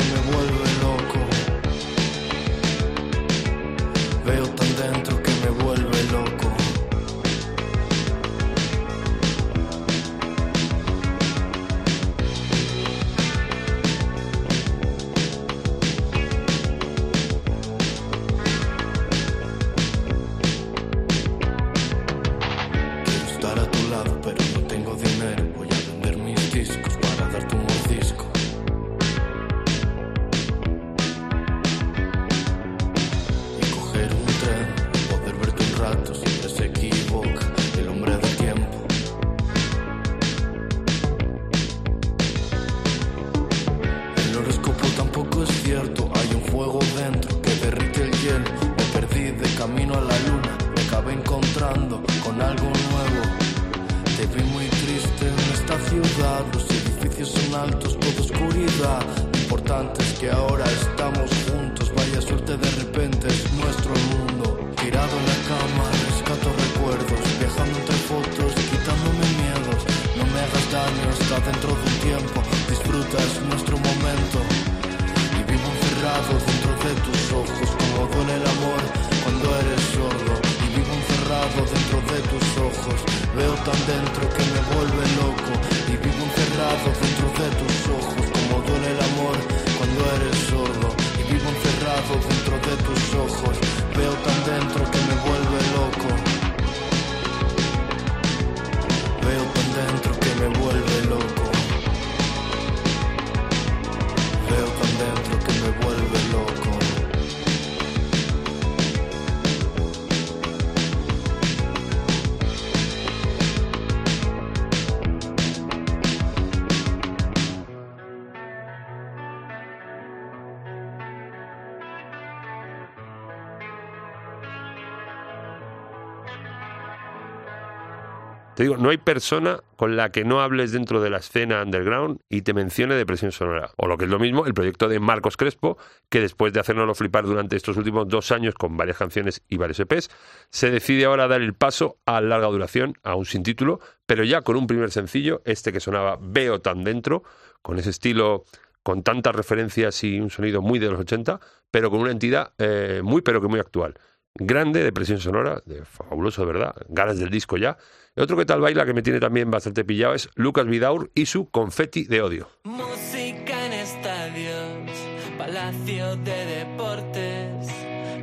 Digo, 128.64 128.78
no 128.78 128.88
hay 128.88 128.96
persona 128.96 129.60
con 129.76 129.94
la 129.94 130.10
que 130.10 130.24
no 130.24 130.40
hables 130.40 130.72
dentro 130.72 131.02
de 131.02 131.10
la 131.10 131.18
escena 131.18 131.62
underground 131.62 132.20
y 132.30 132.40
te 132.40 132.54
mencione 132.54 132.94
depresión 132.94 133.30
sonora. 133.30 133.72
O 133.76 133.86
lo 133.86 133.98
que 133.98 134.06
es 134.06 134.10
lo 134.10 134.18
mismo, 134.18 134.46
el 134.46 134.54
proyecto 134.54 134.88
de 134.88 135.00
Marcos 135.00 135.36
Crespo, 135.36 135.76
que 136.08 136.22
después 136.22 136.54
de 136.54 136.60
hacernoslo 136.60 136.94
flipar 136.94 137.26
durante 137.26 137.56
estos 137.56 137.76
últimos 137.76 138.08
dos 138.08 138.32
años 138.32 138.54
con 138.54 138.74
varias 138.78 138.96
canciones 138.96 139.42
y 139.50 139.58
varios 139.58 139.80
EPs, 139.80 140.08
se 140.48 140.70
decide 140.70 141.04
ahora 141.04 141.28
dar 141.28 141.42
el 141.42 141.52
paso 141.52 141.98
a 142.06 142.22
larga 142.22 142.46
duración, 142.46 142.94
aún 143.02 143.26
sin 143.26 143.42
título, 143.42 143.80
pero 144.06 144.24
ya 144.24 144.40
con 144.40 144.56
un 144.56 144.66
primer 144.66 144.90
sencillo, 144.90 145.42
este 145.44 145.70
que 145.70 145.80
sonaba 145.80 146.18
Veo 146.18 146.62
tan 146.62 146.84
dentro, 146.84 147.22
con 147.60 147.78
ese 147.78 147.90
estilo 147.90 148.44
con 148.82 149.02
tantas 149.02 149.34
referencias 149.34 150.02
y 150.04 150.20
un 150.20 150.30
sonido 150.30 150.62
muy 150.62 150.78
de 150.78 150.88
los 150.88 151.00
80, 151.00 151.38
pero 151.70 151.90
con 151.90 152.00
una 152.00 152.12
entidad 152.12 152.54
eh, 152.56 153.02
muy 153.04 153.20
pero 153.20 153.42
que 153.42 153.48
muy 153.48 153.60
actual. 153.60 153.92
Grande, 154.36 154.82
depresión 154.82 155.20
sonora, 155.20 155.62
de 155.64 155.84
fabuloso, 155.84 156.44
¿verdad? 156.44 156.74
Ganas 156.88 157.18
del 157.18 157.28
disco 157.28 157.56
ya. 157.56 157.76
El 158.16 158.22
otro 158.22 158.36
que 158.36 158.46
tal 158.46 158.60
baila 158.60 158.86
que 158.86 158.94
me 158.94 159.02
tiene 159.02 159.18
también 159.18 159.50
bastante 159.50 159.84
pillado 159.84 160.14
es 160.14 160.28
Lucas 160.36 160.66
Vidaur 160.66 161.10
y 161.16 161.26
su 161.26 161.50
Confetti 161.50 162.04
de 162.04 162.22
Odio. 162.22 162.48
Música 162.62 163.66
en 163.66 163.72
estadios, 163.72 164.88
palacio 165.36 166.14
de 166.18 166.46
deportes, 166.46 167.66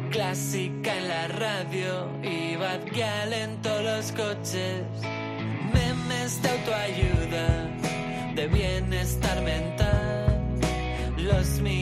clásica 0.10 0.97
en 0.97 1.08
la 1.10 1.27
radio 1.27 2.08
y 2.23 2.56
Bad 2.56 3.34
en 3.34 3.62
todos 3.62 3.84
los 3.84 4.12
coches. 4.13 4.86
Memes 5.73 6.41
de 6.41 6.49
autoayuda, 6.51 7.77
de 8.36 8.47
bienestar 8.47 9.43
mental, 9.43 10.41
los 11.17 11.60
míos 11.60 11.81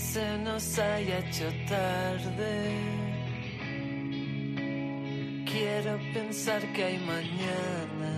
se 0.00 0.38
nos 0.38 0.78
haya 0.78 1.18
hecho 1.18 1.48
tarde. 1.68 2.54
Quiero 5.44 5.98
pensar 6.14 6.60
que 6.72 6.84
hay 6.84 6.98
mañana. 6.98 8.12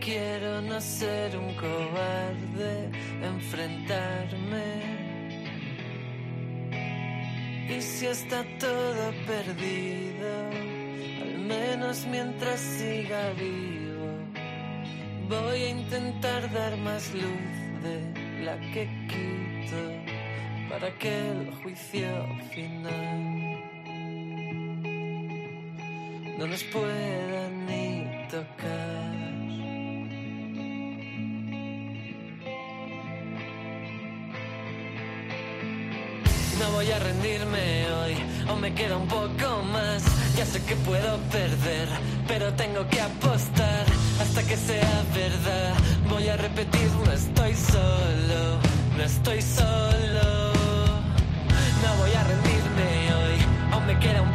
Quiero 0.00 0.60
no 0.62 0.80
ser 0.80 1.36
un 1.36 1.54
cobarde, 1.54 2.90
enfrentarme. 3.22 4.68
Y 7.68 7.80
si 7.80 8.06
está 8.06 8.44
todo 8.58 9.04
perdido, 9.26 10.30
al 11.22 11.38
menos 11.38 12.06
mientras 12.06 12.60
siga 12.60 13.30
vivo, 13.32 14.10
voy 15.28 15.62
a 15.62 15.68
intentar 15.70 16.52
dar 16.52 16.76
más 16.78 17.14
luz 17.14 17.54
de 17.82 18.44
la 18.44 18.58
que 18.72 19.03
para 20.74 20.88
aquel 20.88 21.52
juicio 21.62 22.08
final 22.52 23.22
no 26.36 26.46
nos 26.48 26.64
puedan 26.64 27.66
ni 27.66 28.26
tocar. 28.28 29.14
No 36.58 36.72
voy 36.72 36.90
a 36.90 36.98
rendirme 36.98 37.92
hoy, 37.92 38.16
o 38.50 38.56
me 38.56 38.74
queda 38.74 38.96
un 38.96 39.06
poco 39.06 39.62
más. 39.72 40.02
Ya 40.36 40.44
sé 40.44 40.60
que 40.64 40.74
puedo 40.74 41.18
perder, 41.30 41.88
pero 42.26 42.52
tengo 42.54 42.88
que 42.88 43.00
apostar 43.00 43.86
hasta 44.20 44.42
que 44.42 44.56
sea 44.56 45.04
verdad. 45.14 45.74
Voy 46.08 46.26
a 46.28 46.36
repetir, 46.36 46.90
no 47.06 47.12
estoy 47.12 47.54
solo, 47.54 48.58
no 48.96 49.02
estoy 49.04 49.40
solo. 49.40 50.33
queda 54.04 54.20
un 54.20 54.33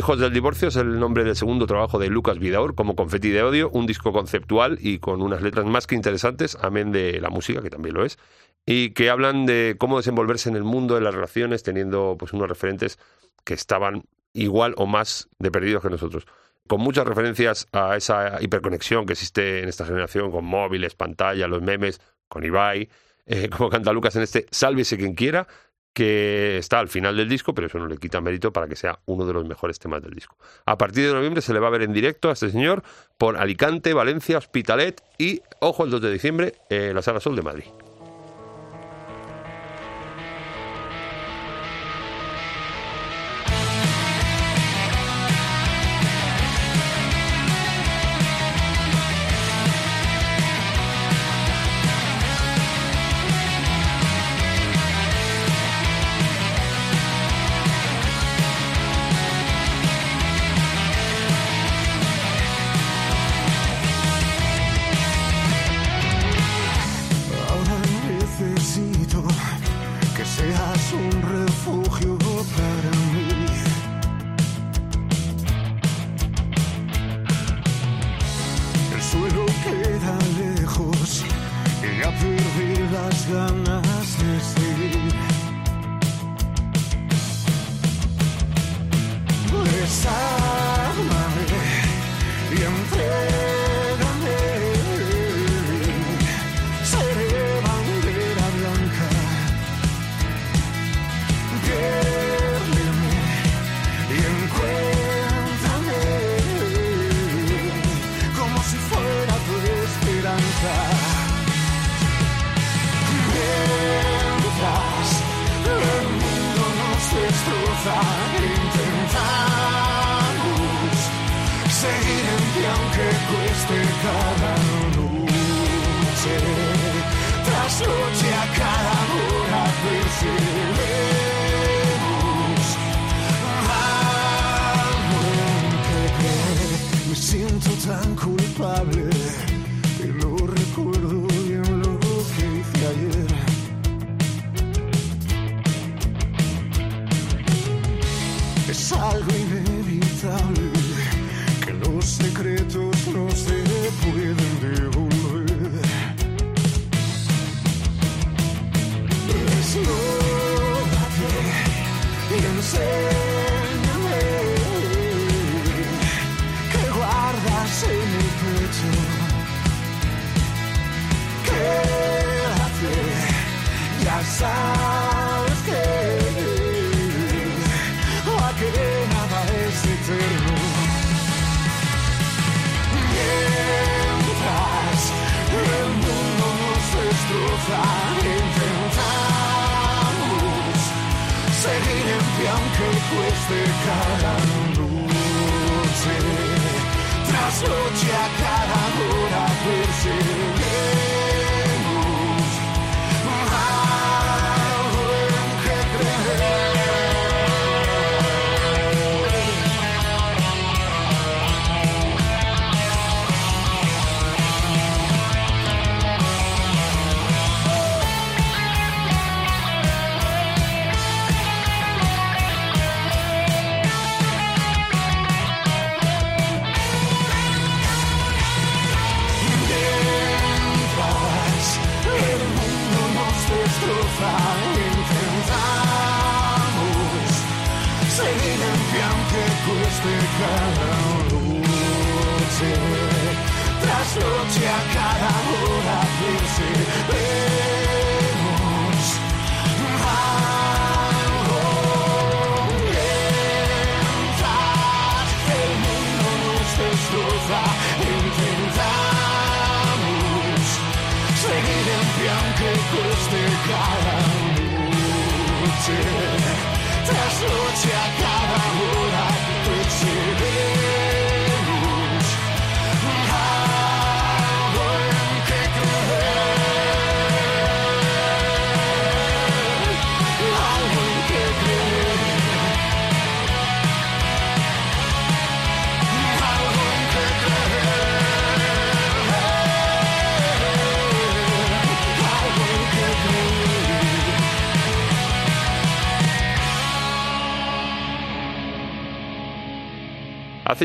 Hijos 0.00 0.18
del 0.18 0.32
Divorcio 0.32 0.68
es 0.68 0.76
el 0.76 0.98
nombre 0.98 1.24
del 1.24 1.36
segundo 1.36 1.66
trabajo 1.66 1.98
de 1.98 2.08
Lucas 2.08 2.38
Vidaur 2.38 2.74
como 2.74 2.96
Confeti 2.96 3.28
de 3.28 3.42
Odio, 3.42 3.68
un 3.68 3.84
disco 3.84 4.14
conceptual 4.14 4.78
y 4.80 4.98
con 4.98 5.20
unas 5.20 5.42
letras 5.42 5.66
más 5.66 5.86
que 5.86 5.94
interesantes, 5.94 6.56
amén 6.62 6.90
de 6.90 7.20
la 7.20 7.28
música, 7.28 7.60
que 7.60 7.68
también 7.68 7.96
lo 7.96 8.06
es, 8.06 8.18
y 8.64 8.92
que 8.92 9.10
hablan 9.10 9.44
de 9.44 9.76
cómo 9.78 9.98
desenvolverse 9.98 10.48
en 10.48 10.56
el 10.56 10.64
mundo 10.64 10.94
de 10.94 11.02
las 11.02 11.14
relaciones 11.14 11.62
teniendo 11.62 12.16
pues 12.18 12.32
unos 12.32 12.48
referentes 12.48 12.98
que 13.44 13.52
estaban 13.52 14.04
igual 14.32 14.72
o 14.78 14.86
más 14.86 15.28
de 15.38 15.50
perdidos 15.50 15.82
que 15.82 15.90
nosotros. 15.90 16.26
Con 16.66 16.80
muchas 16.80 17.06
referencias 17.06 17.68
a 17.72 17.94
esa 17.94 18.42
hiperconexión 18.42 19.04
que 19.04 19.12
existe 19.12 19.62
en 19.62 19.68
esta 19.68 19.84
generación 19.84 20.30
con 20.30 20.46
móviles, 20.46 20.94
pantalla, 20.94 21.46
los 21.46 21.60
memes, 21.60 22.00
con 22.26 22.42
Ibai, 22.42 22.88
eh, 23.26 23.50
como 23.54 23.68
canta 23.68 23.92
Lucas 23.92 24.16
en 24.16 24.22
este 24.22 24.46
Sálvese 24.50 24.96
quien 24.96 25.14
quiera, 25.14 25.46
que 25.92 26.58
está 26.58 26.78
al 26.78 26.88
final 26.88 27.16
del 27.16 27.28
disco, 27.28 27.54
pero 27.54 27.66
eso 27.66 27.78
no 27.78 27.86
le 27.86 27.96
quita 27.96 28.20
mérito 28.20 28.52
para 28.52 28.68
que 28.68 28.76
sea 28.76 29.00
uno 29.06 29.26
de 29.26 29.32
los 29.32 29.46
mejores 29.46 29.78
temas 29.78 30.02
del 30.02 30.12
disco. 30.12 30.36
A 30.66 30.78
partir 30.78 31.06
de 31.06 31.12
noviembre 31.12 31.42
se 31.42 31.52
le 31.52 31.60
va 31.60 31.68
a 31.68 31.70
ver 31.70 31.82
en 31.82 31.92
directo 31.92 32.30
a 32.30 32.32
este 32.32 32.50
señor 32.50 32.82
por 33.18 33.36
Alicante, 33.36 33.92
Valencia, 33.92 34.38
Hospitalet 34.38 35.02
y, 35.18 35.42
ojo, 35.60 35.84
el 35.84 35.90
2 35.90 36.00
de 36.00 36.12
diciembre, 36.12 36.54
eh, 36.70 36.92
la 36.94 37.02
Sala 37.02 37.20
Sol 37.20 37.36
de 37.36 37.42
Madrid. 37.42 37.64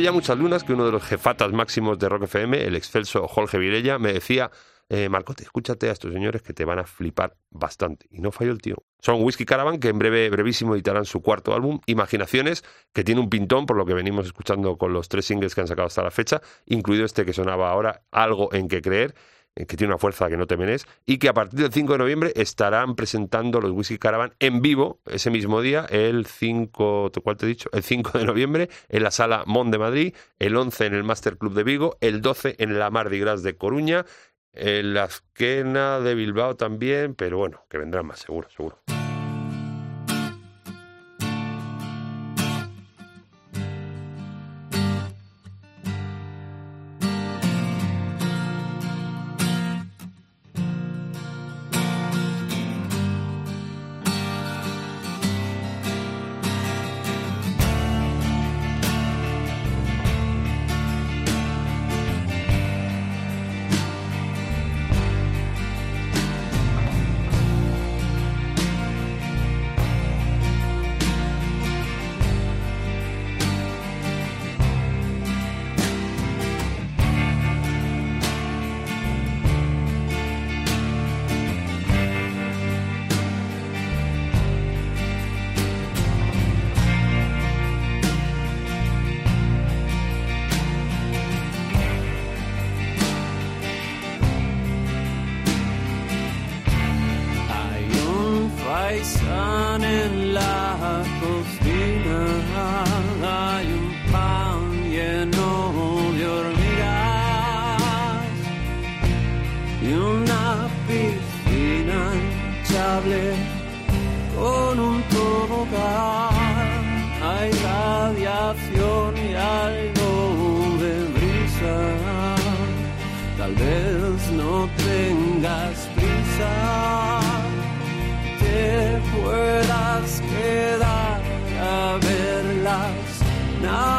Ya 0.02 0.12
muchas 0.12 0.38
lunas 0.38 0.66
que 0.66 0.74
uno 0.74 0.86
de 0.86 0.92
los 0.92 1.04
jefatas 1.04 1.54
máximos 1.54 1.98
de 1.98 2.10
Rock 2.10 2.24
FM, 2.24 2.66
el 2.66 2.76
excelso 2.76 3.28
Jorge 3.30 3.58
Vilella, 3.58 3.98
me 3.98 4.12
decía, 4.12 4.52
eh, 4.90 5.08
Marcote, 5.08 5.44
escúchate 5.44 5.88
a 5.88 5.94
estos 5.94 6.14
señores 6.14 6.42
que 6.42 6.54
te 6.54 6.66
van 6.66 6.80
a 6.80 6.84
flipar 6.84 7.38
bastante. 7.50 8.06
Y 8.12 8.20
no 8.20 8.32
falló 8.32 8.52
el 8.52 8.62
tío. 8.62 8.76
Son 9.00 9.24
Whiskey 9.24 9.46
Caravan, 9.46 9.80
que 9.80 9.88
en 9.88 9.98
breve, 9.98 10.30
brevísimo, 10.30 10.76
editarán 10.76 11.06
su 11.06 11.22
cuarto 11.22 11.54
álbum, 11.54 11.80
Imaginaciones, 11.86 12.64
que 12.94 13.06
tiene 13.06 13.22
un 13.22 13.30
pintón, 13.30 13.66
por 13.66 13.78
lo 13.78 13.86
que 13.86 13.94
venimos 13.94 14.26
escuchando 14.26 14.78
con 14.78 14.92
los 14.92 15.08
tres 15.08 15.26
singles 15.26 15.56
que 15.56 15.62
han 15.62 15.68
sacado 15.68 15.88
hasta 15.88 16.04
la 16.04 16.12
fecha, 16.12 16.42
incluido 16.66 17.06
este 17.06 17.26
que 17.26 17.32
sonaba 17.32 17.72
ahora, 17.72 18.04
Algo 18.12 18.54
en 18.54 18.68
que 18.68 18.82
creer, 18.82 19.16
que 19.56 19.78
tiene 19.78 19.94
una 19.94 19.98
fuerza 19.98 20.28
que 20.28 20.38
no 20.38 20.48
temenes, 20.48 20.86
y 21.06 21.18
que 21.18 21.30
a 21.30 21.34
partir 21.34 21.60
del 21.62 21.72
5 21.72 21.94
de 21.94 21.98
noviembre 22.00 22.34
estarán 22.36 22.96
presentando 22.96 23.62
los 23.62 23.72
Whisky 23.72 23.98
Caravan 23.98 24.34
en 24.40 24.62
vivo 24.62 25.00
ese 25.06 25.32
mismo 25.32 25.62
día, 25.62 25.86
el 25.90 26.26
5, 26.26 27.12
¿cuál 27.24 27.38
te 27.38 27.46
he 27.46 27.50
dicho? 27.50 27.70
El 27.72 27.84
5 27.84 28.18
de 28.18 28.26
noviembre 28.26 28.70
en 28.90 29.04
la 29.04 29.12
sala 29.12 29.44
Mon 29.46 29.72
de 29.72 29.78
Madrid, 29.78 30.16
el 30.40 30.56
11 30.56 30.88
en 30.88 30.94
el 30.94 31.04
Master 31.04 31.38
Club 31.38 31.54
de 31.54 31.64
Vigo, 31.64 31.98
el 32.02 32.22
12 32.22 32.56
en 32.60 32.78
la 32.78 32.90
Mardi 32.90 33.20
Gras 33.20 33.44
de 33.44 33.56
Coruña, 33.56 34.06
en 34.54 34.94
la 34.94 35.06
Esquena 35.06 36.00
de 36.00 36.16
Bilbao 36.16 36.56
también, 36.56 37.16
pero 37.16 37.38
bueno, 37.38 37.66
que 37.70 37.78
vendrán 37.78 38.06
más, 38.06 38.20
seguro, 38.20 38.50
seguro. 38.50 39.05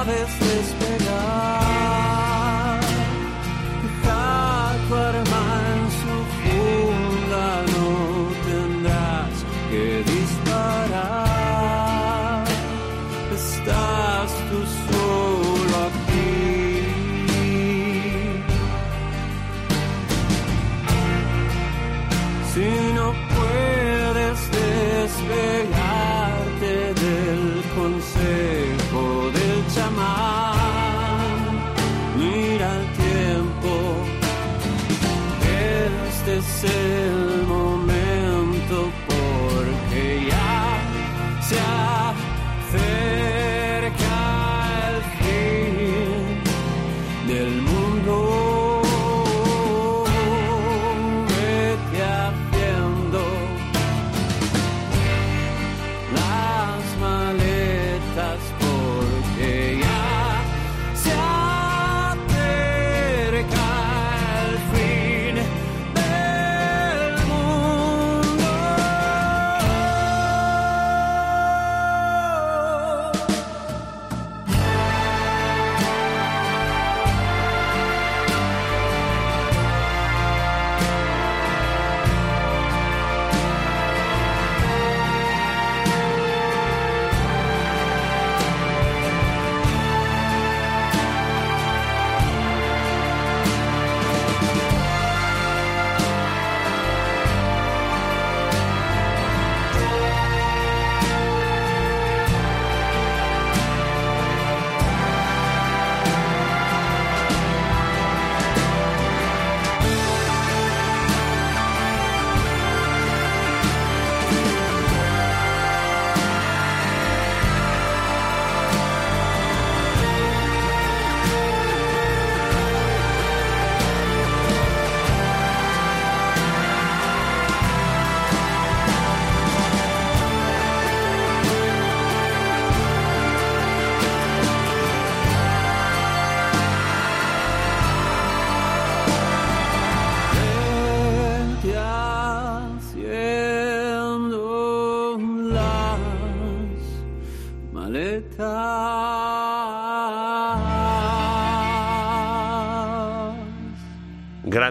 veces 0.07 0.76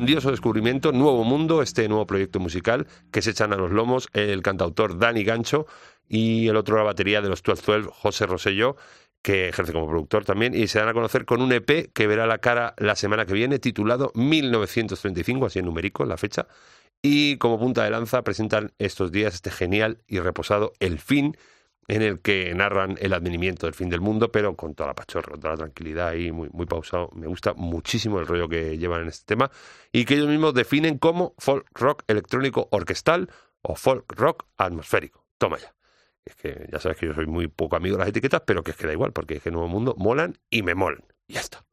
Grandioso 0.06 0.30
descubrimiento, 0.30 0.92
nuevo 0.92 1.24
mundo, 1.24 1.64
este 1.64 1.88
nuevo 1.88 2.06
proyecto 2.06 2.40
musical 2.40 2.86
que 3.12 3.24
se 3.24 3.32
echan 3.32 3.54
a 3.54 3.56
los 3.56 3.72
lomos 3.72 4.08
el 4.14 4.44
cantautor 4.44 5.00
Dani 5.00 5.24
Gancho 5.24 5.66
y 6.08 6.48
el 6.48 6.58
otro 6.58 6.78
la 6.78 6.84
batería 6.84 7.24
de 7.24 7.30
los 7.30 7.40
1212, 7.40 7.90
José 7.92 8.28
Rosello, 8.28 8.76
que 9.24 9.50
ejerce 9.50 9.74
como 9.74 9.90
productor 9.90 10.24
también, 10.24 10.54
y 10.54 10.68
se 10.68 10.78
dan 10.78 10.90
a 10.90 10.94
conocer 10.94 11.26
con 11.26 11.42
un 11.42 11.52
EP 11.54 11.92
que 11.92 12.06
verá 12.06 12.28
la 12.28 12.38
cara 12.38 12.76
la 12.78 12.96
semana 12.96 13.26
que 13.26 13.34
viene, 13.34 13.58
titulado 13.58 14.12
1935, 14.14 15.48
así 15.48 15.58
en 15.58 15.66
numérico 15.66 16.06
la 16.06 16.18
fecha, 16.18 16.46
y 17.02 17.38
como 17.38 17.58
punta 17.58 17.84
de 17.84 17.90
lanza 17.90 18.22
presentan 18.22 18.74
estos 18.78 19.12
días 19.12 19.34
este 19.34 19.50
genial 19.50 20.04
y 20.06 20.20
reposado 20.20 20.74
El 20.80 21.00
Fin, 21.00 21.36
en 21.88 22.02
el 22.02 22.20
que 22.20 22.54
narran 22.56 22.98
el 23.00 23.14
advenimiento 23.14 23.68
del 23.68 23.74
fin 23.74 23.90
del 23.90 24.02
mundo, 24.02 24.32
pero 24.32 24.56
con 24.56 24.74
toda 24.74 24.88
la 24.88 24.96
pachorra, 24.96 25.32
con 25.32 25.40
toda 25.40 25.54
la 25.54 25.58
tranquilidad 25.58 26.14
y 26.14 26.32
muy, 26.32 26.66
pausado. 26.66 27.10
Me 27.14 27.28
gusta 27.28 27.54
muchísimo 27.54 28.20
el 28.20 28.28
rollo 28.28 28.50
que 28.50 28.78
llevan 28.78 29.02
en 29.02 29.08
este 29.10 29.26
tema 29.26 29.52
y 29.92 30.06
que 30.06 30.16
ellos 30.16 30.28
mismos 30.28 30.54
definen 30.54 30.98
como 30.98 31.36
folk 31.38 31.68
rock 31.74 32.04
electrónico 32.08 32.68
orquestal 32.72 33.30
o 33.62 33.76
folk 33.76 34.12
rock 34.14 34.46
atmosférico. 34.58 35.26
Toma 35.38 35.58
ya. 35.58 35.74
Es 36.24 36.36
que 36.36 36.68
ya 36.72 36.80
sabes 36.80 36.98
que 36.98 37.06
yo 37.06 37.14
soy 37.14 37.28
muy 37.28 37.48
poco 37.48 37.76
amigo 37.76 37.98
de 37.98 38.00
las 38.00 38.10
etiquetas, 38.10 38.42
pero 38.46 38.64
que 38.64 38.72
es 38.72 38.78
que 38.78 38.88
da 38.88 38.94
igual, 38.94 39.14
porque 39.14 39.36
es 39.36 39.44
que 39.44 39.52
Nuevo 39.52 39.68
Mundo 39.68 39.94
molan 39.98 40.38
y 40.50 40.64
me 40.64 40.74
molan. 40.74 41.04
Y 41.28 41.34
ya 41.34 41.42
está. 41.42 41.65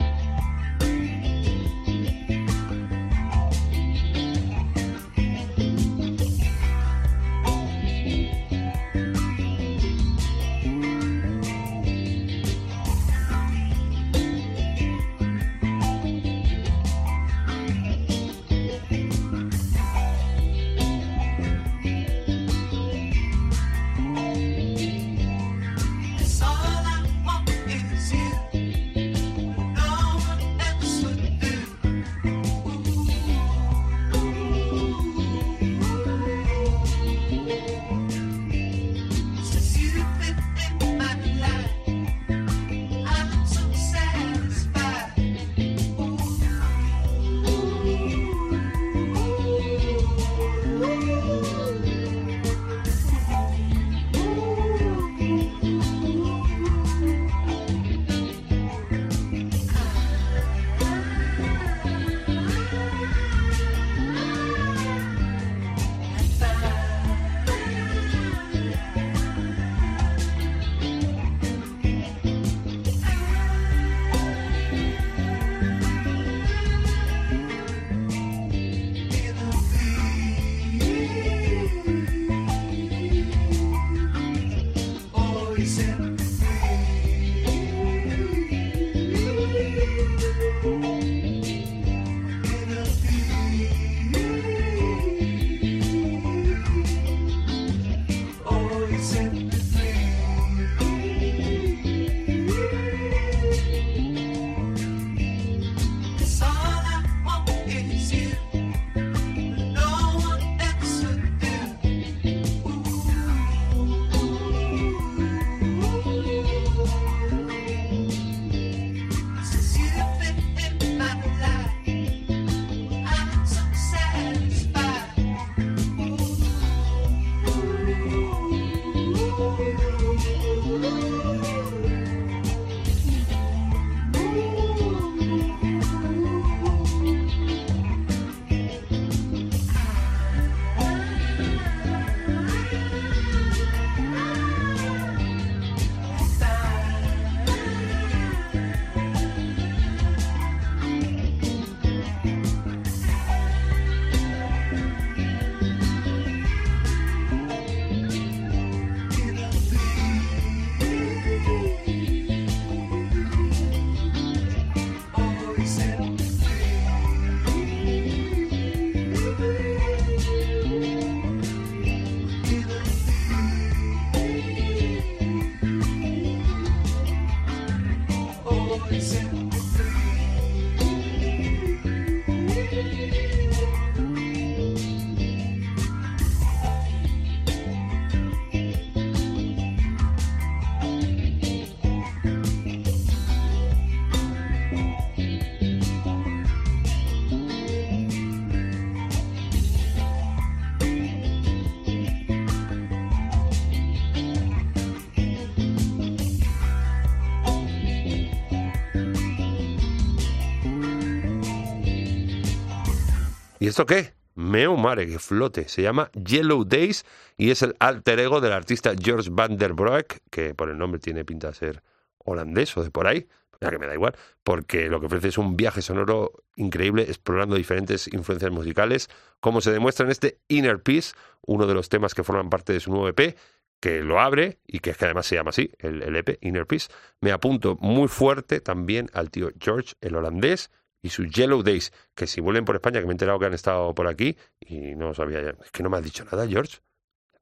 ¿Y 213.62 213.68
esto 213.68 213.86
qué? 213.86 214.12
Meu 214.34 214.76
mare, 214.76 215.06
que 215.06 215.20
flote. 215.20 215.68
Se 215.68 215.82
llama 215.82 216.10
Yellow 216.14 216.64
Days 216.64 217.04
y 217.36 217.52
es 217.52 217.62
el 217.62 217.76
alter 217.78 218.18
ego 218.18 218.40
del 218.40 218.52
artista 218.52 218.92
George 219.00 219.30
van 219.30 219.56
der 219.56 219.72
Broek, 219.72 220.18
que 220.32 220.52
por 220.52 220.68
el 220.68 220.76
nombre 220.76 220.98
tiene 220.98 221.24
pinta 221.24 221.46
de 221.46 221.54
ser 221.54 221.82
holandés 222.18 222.76
o 222.76 222.82
de 222.82 222.90
por 222.90 223.06
ahí, 223.06 223.28
ya 223.60 223.70
que 223.70 223.78
me 223.78 223.86
da 223.86 223.94
igual, 223.94 224.16
porque 224.42 224.88
lo 224.88 224.98
que 224.98 225.06
ofrece 225.06 225.28
es 225.28 225.38
un 225.38 225.56
viaje 225.56 225.80
sonoro 225.80 226.42
increíble 226.56 227.02
explorando 227.02 227.54
diferentes 227.54 228.12
influencias 228.12 228.50
musicales, 228.50 229.08
como 229.38 229.60
se 229.60 229.70
demuestra 229.70 230.06
en 230.06 230.10
este 230.10 230.40
Inner 230.48 230.82
Peace, 230.82 231.12
uno 231.46 231.68
de 231.68 231.74
los 231.74 231.88
temas 231.88 232.14
que 232.14 232.24
forman 232.24 232.50
parte 232.50 232.72
de 232.72 232.80
su 232.80 232.90
nuevo 232.90 233.06
EP, 233.06 233.36
que 233.78 234.00
lo 234.02 234.18
abre 234.18 234.58
y 234.66 234.80
que 234.80 234.90
es 234.90 234.96
que 234.96 235.04
además 235.04 235.26
se 235.26 235.36
llama 235.36 235.50
así, 235.50 235.70
el, 235.78 236.02
el 236.02 236.16
EP 236.16 236.36
Inner 236.40 236.66
Peace. 236.66 236.88
Me 237.20 237.30
apunto 237.30 237.78
muy 237.80 238.08
fuerte 238.08 238.60
también 238.60 239.08
al 239.12 239.30
tío 239.30 239.52
George, 239.60 239.94
el 240.00 240.16
holandés, 240.16 240.72
y 241.02 241.10
sus 241.10 241.28
Yellow 241.28 241.62
Days, 241.62 241.92
que 242.14 242.26
si 242.26 242.40
vuelven 242.40 242.64
por 242.64 242.76
España, 242.76 243.00
que 243.00 243.06
me 243.06 243.12
he 243.12 243.14
enterado 243.14 243.38
que 243.38 243.46
han 243.46 243.54
estado 243.54 243.94
por 243.94 244.06
aquí 244.06 244.36
y 244.60 244.94
no 244.94 245.12
sabía 245.12 245.42
ya. 245.42 245.50
Es 245.62 245.70
que 245.72 245.82
no 245.82 245.90
me 245.90 245.98
has 245.98 246.04
dicho 246.04 246.24
nada, 246.24 246.46
George. 246.46 246.78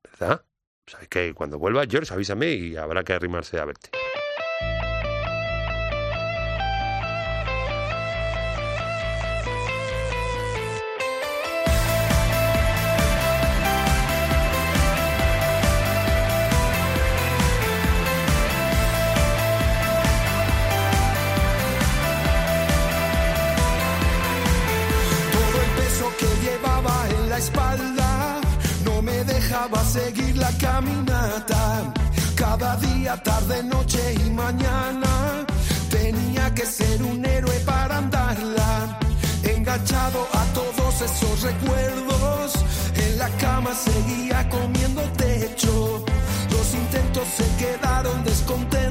¿Verdad? 0.03 0.45
¿Sabes 0.87 1.09
que 1.09 1.35
Cuando 1.35 1.59
vuelva, 1.59 1.85
George, 1.87 2.13
avísame 2.13 2.53
y 2.53 2.77
habrá 2.77 3.05
que 3.05 3.13
arrimarse 3.13 3.61
a 3.61 3.65
verte. 3.65 3.91
Caminata. 30.61 31.93
Cada 32.37 32.77
día, 32.77 33.17
tarde, 33.23 33.63
noche 33.65 34.15
y 34.25 34.31
mañana. 34.31 35.47
Tenía 35.91 36.55
que 36.55 36.67
ser 36.67 37.03
un 37.03 37.25
héroe 37.25 37.59
para 37.61 37.99
andarla. 37.99 38.99
Enganchado 39.43 40.27
a 40.33 40.45
todos 40.59 41.03
esos 41.03 41.43
recuerdos. 41.43 42.53
En 42.95 43.19
la 43.19 43.29
cama 43.45 43.71
seguía 43.75 44.49
comiendo 44.49 45.03
techo. 45.17 46.05
Los 46.51 46.75
intentos 46.75 47.27
se 47.37 47.47
quedaron 47.57 48.25
descontentos. 48.25 48.90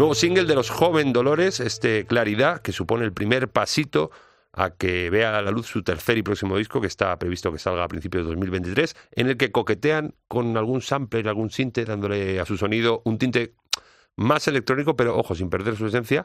Nuevo 0.00 0.14
single 0.14 0.46
de 0.46 0.54
los 0.54 0.70
Joven 0.70 1.12
Dolores, 1.12 1.60
este 1.60 2.06
Claridad, 2.06 2.62
que 2.62 2.72
supone 2.72 3.04
el 3.04 3.12
primer 3.12 3.50
pasito 3.50 4.10
a 4.50 4.70
que 4.70 5.10
vea 5.10 5.36
a 5.36 5.42
la 5.42 5.50
luz 5.50 5.66
su 5.66 5.82
tercer 5.82 6.16
y 6.16 6.22
próximo 6.22 6.56
disco, 6.56 6.80
que 6.80 6.86
está 6.86 7.18
previsto 7.18 7.52
que 7.52 7.58
salga 7.58 7.84
a 7.84 7.88
principios 7.88 8.24
de 8.24 8.30
2023, 8.30 8.96
en 9.12 9.28
el 9.28 9.36
que 9.36 9.52
coquetean 9.52 10.14
con 10.26 10.56
algún 10.56 10.80
sampler, 10.80 11.28
algún 11.28 11.50
sinte, 11.50 11.84
dándole 11.84 12.40
a 12.40 12.46
su 12.46 12.56
sonido 12.56 13.02
un 13.04 13.18
tinte 13.18 13.52
más 14.16 14.48
electrónico, 14.48 14.96
pero 14.96 15.18
ojo, 15.18 15.34
sin 15.34 15.50
perder 15.50 15.76
su 15.76 15.86
esencia. 15.86 16.24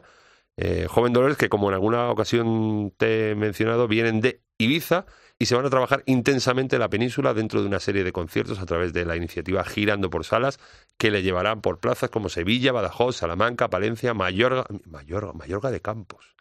Eh, 0.56 0.86
Joven 0.88 1.12
Dolores, 1.12 1.36
que 1.36 1.50
como 1.50 1.68
en 1.68 1.74
alguna 1.74 2.08
ocasión 2.08 2.94
te 2.96 3.32
he 3.32 3.34
mencionado, 3.34 3.88
vienen 3.88 4.22
de 4.22 4.40
Ibiza 4.56 5.04
y 5.38 5.46
se 5.46 5.54
van 5.54 5.66
a 5.66 5.70
trabajar 5.70 6.02
intensamente 6.06 6.76
en 6.76 6.80
la 6.80 6.88
península 6.88 7.34
dentro 7.34 7.60
de 7.60 7.68
una 7.68 7.80
serie 7.80 8.04
de 8.04 8.12
conciertos 8.12 8.58
a 8.58 8.66
través 8.66 8.92
de 8.92 9.04
la 9.04 9.16
iniciativa 9.16 9.64
Girando 9.64 10.08
por 10.08 10.24
Salas, 10.24 10.58
que 10.96 11.10
le 11.10 11.22
llevarán 11.22 11.60
por 11.60 11.78
plazas 11.78 12.10
como 12.10 12.28
Sevilla, 12.28 12.72
Badajoz, 12.72 13.16
Salamanca, 13.16 13.68
Palencia, 13.68 14.14
Mayorga, 14.14 14.64
Mayorga, 14.86 15.32
Mayorga 15.32 15.70
de 15.70 15.80
Campos, 15.80 16.34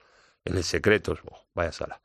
en 0.46 0.56
el 0.56 0.64
Secretos, 0.64 1.20
oh, 1.30 1.46
vaya 1.54 1.72
sala. 1.72 2.02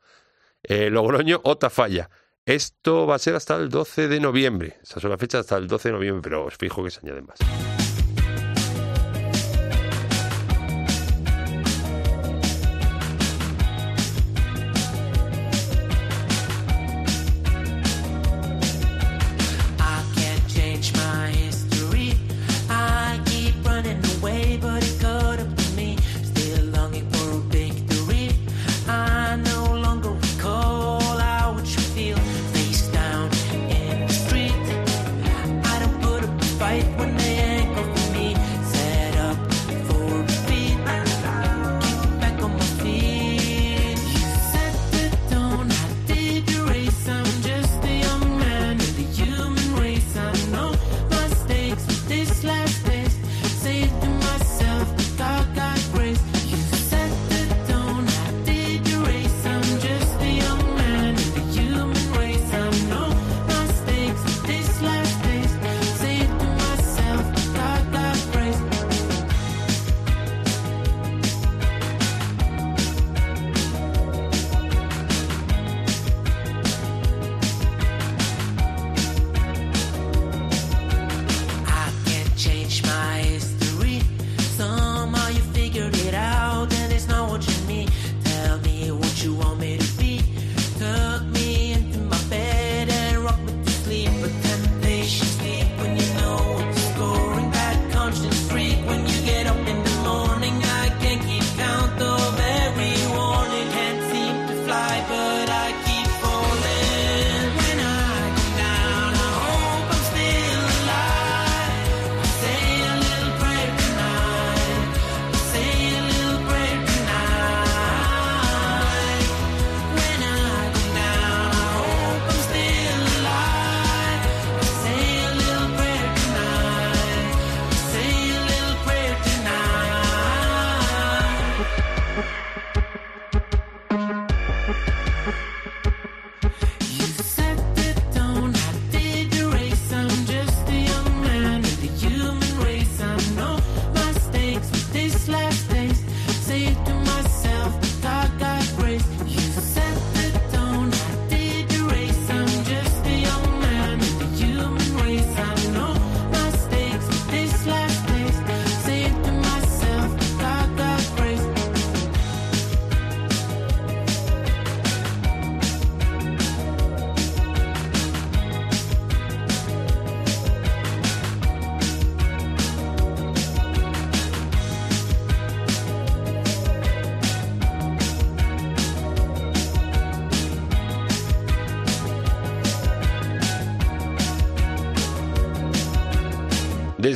Eh, 0.63 0.89
Logroño 0.89 1.39
o 1.43 1.57
Tafalla. 1.57 2.09
Esto 2.45 3.07
va 3.07 3.15
a 3.15 3.19
ser 3.19 3.35
hasta 3.35 3.55
el 3.55 3.69
12 3.69 4.07
de 4.07 4.19
noviembre. 4.19 4.79
Esas 4.81 5.01
son 5.01 5.11
las 5.11 5.19
fechas 5.19 5.41
hasta 5.41 5.57
el 5.57 5.67
12 5.67 5.89
de 5.89 5.93
noviembre, 5.93 6.21
pero 6.23 6.45
os 6.45 6.57
fijo 6.57 6.83
que 6.83 6.91
se 6.91 6.99
añaden 6.99 7.25
más. 7.25 7.80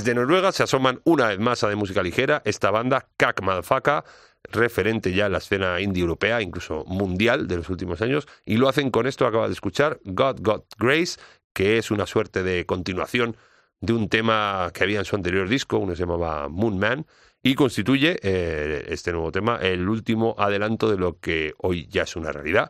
Desde 0.05 0.19
Noruega 0.19 0.51
se 0.51 0.61
asoman 0.61 1.01
una 1.03 1.29
vez 1.29 1.39
más 1.39 1.63
a 1.63 1.67
de 1.67 1.75
música 1.75 2.03
ligera 2.03 2.43
esta 2.45 2.69
banda 2.69 3.07
Kak 3.17 3.41
Madfaka, 3.41 4.05
referente 4.51 5.11
ya 5.13 5.25
en 5.25 5.31
la 5.31 5.39
escena 5.39 5.81
indie 5.81 6.01
europea, 6.01 6.43
incluso 6.43 6.85
mundial 6.85 7.47
de 7.47 7.55
los 7.55 7.69
últimos 7.71 8.03
años, 8.03 8.27
y 8.45 8.57
lo 8.57 8.69
hacen 8.69 8.91
con 8.91 9.07
esto 9.07 9.25
acaba 9.25 9.47
de 9.47 9.53
escuchar, 9.53 9.99
God 10.03 10.41
Got 10.41 10.65
Grace, 10.77 11.19
que 11.55 11.79
es 11.79 11.89
una 11.89 12.05
suerte 12.05 12.43
de 12.43 12.67
continuación 12.67 13.35
de 13.81 13.93
un 13.93 14.07
tema 14.07 14.69
que 14.75 14.83
había 14.83 14.99
en 14.99 15.05
su 15.05 15.15
anterior 15.15 15.49
disco, 15.49 15.79
uno 15.79 15.95
se 15.95 16.01
llamaba 16.01 16.49
Moon 16.49 16.77
Man, 16.77 17.07
y 17.41 17.55
constituye 17.55 18.19
eh, 18.21 18.85
este 18.89 19.11
nuevo 19.11 19.31
tema 19.31 19.57
el 19.59 19.89
último 19.89 20.35
adelanto 20.37 20.87
de 20.87 20.97
lo 20.97 21.19
que 21.19 21.55
hoy 21.57 21.87
ya 21.87 22.03
es 22.03 22.15
una 22.15 22.31
realidad, 22.31 22.69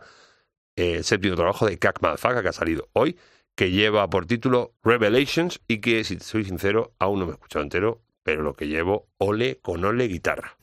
el 0.77 1.03
séptimo 1.03 1.36
trabajo 1.36 1.65
de 1.65 1.79
Kak 1.79 2.01
Madfaka 2.01 2.41
que 2.41 2.47
ha 2.47 2.53
salido 2.53 2.88
hoy, 2.93 3.17
que 3.56 3.72
lleva 3.72 4.10
por 4.10 4.26
título 4.26 4.74
Revelations 4.84 5.62
y 5.68 5.80
que, 5.80 6.03
si 6.03 6.20
soy 6.20 6.43
sincero, 6.43 6.93
aún 6.99 7.20
no 7.20 7.26
me 7.26 7.32
he 7.32 7.36
escuchado 7.36 7.64
entero, 7.64 8.01
pero 8.24 8.43
lo 8.43 8.53
que 8.53 8.68
llevo, 8.68 9.08
ole 9.18 9.60
con 9.62 9.84
ole 9.86 10.08
guitarra. 10.08 10.58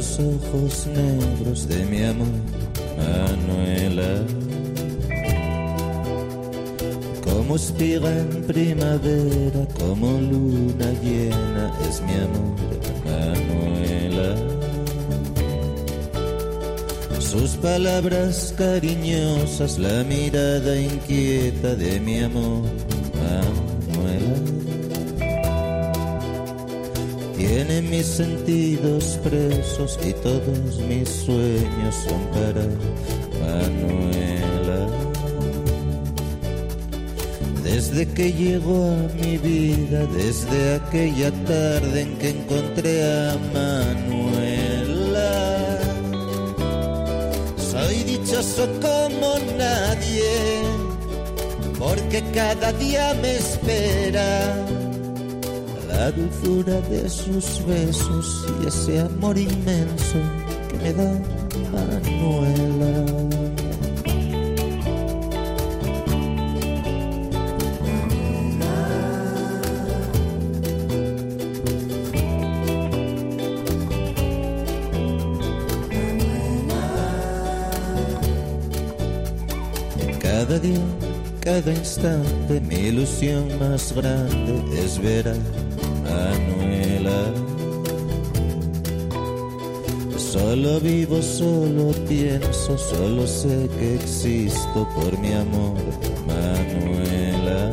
Los 0.00 0.18
ojos 0.18 0.86
negros 0.86 1.68
de 1.68 1.84
mi 1.84 2.02
amor, 2.02 2.26
Manuela. 2.96 4.12
Como 7.22 7.56
espiga 7.56 8.10
en 8.18 8.44
primavera, 8.44 9.62
como 9.78 10.06
luna 10.18 10.90
llena, 11.02 11.64
es 11.86 12.00
mi 12.00 12.14
amor, 12.26 12.56
Manuela. 13.10 14.36
Sus 17.18 17.50
palabras 17.56 18.54
cariñosas, 18.56 19.78
la 19.78 20.02
mirada 20.04 20.80
inquieta 20.80 21.74
de 21.74 22.00
mi 22.00 22.20
amor, 22.20 22.64
Mis 27.88 28.06
sentidos 28.06 29.18
presos 29.24 29.98
y 30.06 30.12
todos 30.12 30.78
mis 30.86 31.08
sueños 31.08 31.94
son 32.06 32.20
para 32.30 32.62
Manuela. 33.40 34.86
Desde 37.64 38.06
que 38.06 38.32
llegó 38.32 38.92
a 38.92 39.08
mi 39.20 39.38
vida, 39.38 40.06
desde 40.14 40.74
aquella 40.74 41.32
tarde 41.46 42.02
en 42.02 42.18
que 42.18 42.28
encontré 42.30 43.02
a 43.02 43.36
Manuela, 43.54 45.30
soy 47.56 47.94
dichoso 48.04 48.68
como 48.80 49.38
nadie, 49.56 50.62
porque 51.78 52.22
cada 52.32 52.72
día 52.74 53.14
me 53.20 53.36
espera 53.36 54.79
la 56.00 56.10
dulzura 56.12 56.80
de 56.88 57.06
sus 57.10 57.62
besos 57.66 58.46
y 58.62 58.68
ese 58.68 59.00
amor 59.00 59.36
inmenso 59.36 60.18
que 60.70 60.76
me 60.78 60.92
da 60.94 61.12
Manuela. 61.72 63.04
Cada 80.22 80.58
día, 80.58 80.80
cada 81.40 81.72
instante, 81.74 82.58
mi 82.62 82.76
ilusión 82.88 83.46
más 83.58 83.92
grande 83.92 84.82
es 84.82 84.98
ver 84.98 85.28
Manuela. 86.10 87.20
Solo 90.16 90.80
vivo, 90.80 91.20
solo 91.22 91.92
pienso, 92.08 92.78
solo 92.78 93.26
sé 93.26 93.68
que 93.78 93.94
existo 93.96 94.88
por 94.94 95.18
mi 95.18 95.32
amor, 95.32 95.78
Manuela. 96.26 97.72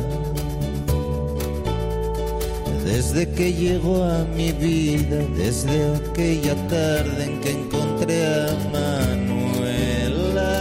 Desde 2.84 3.28
que 3.30 3.52
llegó 3.52 4.02
a 4.02 4.24
mi 4.36 4.50
vida, 4.52 5.18
desde 5.36 5.94
aquella 5.96 6.54
tarde 6.68 7.24
en 7.24 7.40
que 7.40 7.50
encontré 7.52 8.26
a 8.26 8.48
Manuela, 8.72 10.52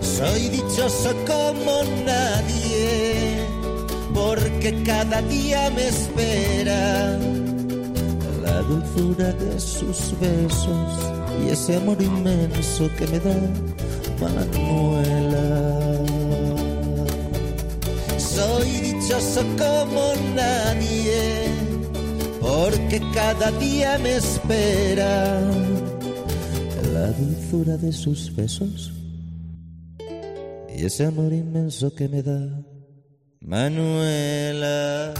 soy 0.00 0.48
dichoso 0.48 1.10
como 1.26 1.82
nadie 2.04 3.11
porque 4.62 4.82
cada 4.84 5.20
día 5.22 5.70
me 5.70 5.88
espera 5.88 7.18
la 8.42 8.62
dulzura 8.62 9.32
de 9.32 9.58
sus 9.58 10.14
besos 10.20 11.12
y 11.44 11.50
ese 11.50 11.76
amor 11.76 12.00
inmenso 12.00 12.88
que 12.96 13.06
me 13.08 13.18
da 13.18 13.34
Manuela. 14.20 15.98
Soy 18.18 18.68
dichoso 18.68 19.42
como 19.58 20.12
nadie, 20.36 21.48
porque 22.40 23.02
cada 23.14 23.50
día 23.58 23.98
me 23.98 24.16
espera 24.16 25.40
la 26.92 27.06
dulzura 27.08 27.76
de 27.78 27.92
sus 27.92 28.32
besos 28.36 28.92
y 30.72 30.84
ese 30.84 31.06
amor 31.06 31.32
inmenso 31.32 31.92
que 31.92 32.08
me 32.08 32.22
da 32.22 32.62
Manuela. 33.44 35.12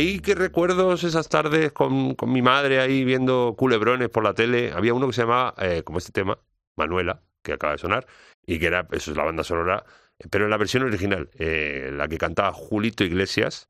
Ahí 0.00 0.18
qué 0.20 0.34
recuerdos 0.34 1.04
esas 1.04 1.28
tardes 1.28 1.72
con, 1.72 2.14
con 2.14 2.32
mi 2.32 2.40
madre 2.40 2.80
ahí 2.80 3.04
viendo 3.04 3.54
culebrones 3.54 4.08
por 4.08 4.24
la 4.24 4.32
tele. 4.32 4.72
Había 4.72 4.94
uno 4.94 5.06
que 5.06 5.12
se 5.12 5.20
llamaba, 5.20 5.52
eh, 5.58 5.82
como 5.84 5.98
este 5.98 6.10
tema, 6.10 6.38
Manuela, 6.74 7.22
que 7.42 7.52
acaba 7.52 7.74
de 7.74 7.78
sonar, 7.80 8.06
y 8.46 8.58
que 8.58 8.68
era, 8.68 8.88
eso 8.92 9.10
es 9.10 9.16
la 9.18 9.24
banda 9.24 9.44
sonora, 9.44 9.84
pero 10.30 10.44
en 10.44 10.50
la 10.50 10.56
versión 10.56 10.84
original, 10.84 11.28
eh, 11.34 11.90
la 11.92 12.08
que 12.08 12.16
cantaba 12.16 12.50
Julito 12.50 13.04
Iglesias, 13.04 13.68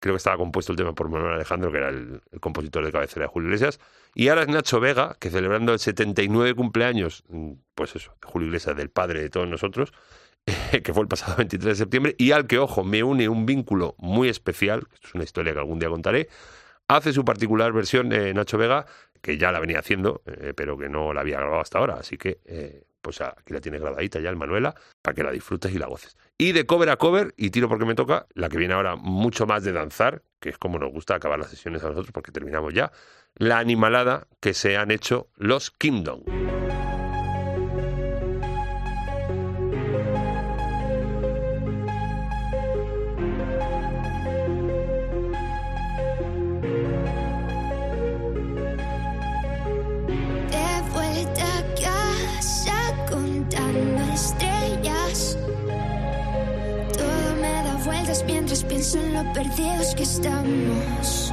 creo 0.00 0.12
que 0.12 0.18
estaba 0.18 0.36
compuesto 0.36 0.72
el 0.72 0.76
tema 0.76 0.94
por 0.94 1.08
Manuel 1.08 1.32
Alejandro, 1.32 1.72
que 1.72 1.78
era 1.78 1.88
el, 1.88 2.20
el 2.30 2.40
compositor 2.40 2.84
de 2.84 2.92
cabecera 2.92 3.24
de 3.24 3.28
Julio 3.28 3.48
Iglesias, 3.48 3.80
y 4.14 4.28
ahora 4.28 4.42
es 4.42 4.48
Nacho 4.48 4.80
Vega, 4.80 5.16
que 5.18 5.30
celebrando 5.30 5.72
el 5.72 5.78
79 5.78 6.54
cumpleaños, 6.56 7.24
mm, 7.30 7.52
pues 7.74 7.96
eso, 7.96 8.14
de 8.20 8.28
Julio 8.28 8.48
Iglesias, 8.48 8.76
del 8.76 8.90
padre 8.90 9.22
de 9.22 9.30
todos 9.30 9.48
nosotros, 9.48 9.94
que 10.82 10.92
fue 10.92 11.02
el 11.02 11.08
pasado 11.08 11.36
23 11.36 11.64
de 11.64 11.74
septiembre, 11.74 12.14
y 12.18 12.32
al 12.32 12.46
que, 12.46 12.58
ojo, 12.58 12.84
me 12.84 13.02
une 13.02 13.28
un 13.28 13.46
vínculo 13.46 13.94
muy 13.98 14.28
especial, 14.28 14.86
esto 14.92 15.08
es 15.08 15.14
una 15.14 15.24
historia 15.24 15.52
que 15.52 15.58
algún 15.58 15.78
día 15.78 15.88
contaré, 15.88 16.28
hace 16.88 17.12
su 17.12 17.24
particular 17.24 17.72
versión 17.72 18.12
eh, 18.12 18.32
Nacho 18.34 18.58
Vega, 18.58 18.86
que 19.20 19.38
ya 19.38 19.52
la 19.52 19.60
venía 19.60 19.78
haciendo, 19.78 20.22
eh, 20.26 20.52
pero 20.56 20.78
que 20.78 20.88
no 20.88 21.12
la 21.12 21.20
había 21.20 21.38
grabado 21.38 21.60
hasta 21.60 21.78
ahora, 21.78 21.94
así 21.94 22.16
que 22.16 22.40
eh, 22.44 22.84
pues 23.00 23.20
aquí 23.20 23.52
la 23.52 23.60
tiene 23.60 23.78
grabadita 23.78 24.20
ya 24.20 24.30
el 24.30 24.36
Manuela, 24.36 24.74
para 25.02 25.14
que 25.14 25.22
la 25.22 25.30
disfrutes 25.30 25.72
y 25.72 25.78
la 25.78 25.86
goces. 25.86 26.16
Y 26.38 26.52
de 26.52 26.66
cover 26.66 26.90
a 26.90 26.96
cover, 26.96 27.34
y 27.36 27.50
tiro 27.50 27.68
porque 27.68 27.84
me 27.84 27.94
toca, 27.94 28.26
la 28.34 28.48
que 28.48 28.58
viene 28.58 28.74
ahora 28.74 28.96
mucho 28.96 29.46
más 29.46 29.64
de 29.64 29.72
danzar, 29.72 30.22
que 30.38 30.50
es 30.50 30.58
como 30.58 30.78
nos 30.78 30.92
gusta 30.92 31.14
acabar 31.14 31.38
las 31.38 31.50
sesiones 31.50 31.82
a 31.82 31.88
nosotros, 31.88 32.12
porque 32.12 32.32
terminamos 32.32 32.74
ya, 32.74 32.92
la 33.36 33.58
animalada 33.58 34.26
que 34.40 34.54
se 34.54 34.76
han 34.76 34.90
hecho 34.90 35.28
los 35.36 35.70
Kingdom. 35.70 36.49
En 58.80 59.12
lo 59.12 59.32
perdidos 59.34 59.94
que 59.94 60.04
estamos. 60.04 61.29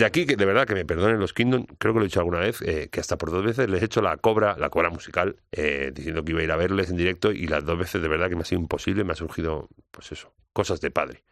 Desde 0.00 0.08
aquí, 0.08 0.24
que 0.24 0.36
de 0.36 0.46
verdad 0.46 0.66
que 0.66 0.72
me 0.72 0.86
perdonen 0.86 1.20
los 1.20 1.34
Kingdom, 1.34 1.66
creo 1.76 1.92
que 1.92 1.98
lo 1.98 2.06
he 2.06 2.08
dicho 2.08 2.20
alguna 2.20 2.38
vez, 2.38 2.62
eh, 2.62 2.88
que 2.90 3.00
hasta 3.00 3.18
por 3.18 3.30
dos 3.30 3.44
veces 3.44 3.68
les 3.68 3.82
he 3.82 3.84
hecho 3.84 4.00
la 4.00 4.16
cobra, 4.16 4.56
la 4.56 4.70
cobra 4.70 4.88
musical, 4.88 5.36
eh, 5.52 5.92
diciendo 5.94 6.24
que 6.24 6.32
iba 6.32 6.40
a 6.40 6.44
ir 6.44 6.52
a 6.52 6.56
verles 6.56 6.88
en 6.88 6.96
directo 6.96 7.32
y 7.32 7.46
las 7.46 7.66
dos 7.66 7.76
veces 7.76 8.00
de 8.00 8.08
verdad 8.08 8.30
que 8.30 8.34
me 8.34 8.40
ha 8.40 8.44
sido 8.46 8.62
imposible, 8.62 9.04
me 9.04 9.12
ha 9.12 9.14
surgido, 9.14 9.68
pues 9.90 10.10
eso, 10.12 10.32
cosas 10.54 10.80
de 10.80 10.90
padre. 10.90 11.22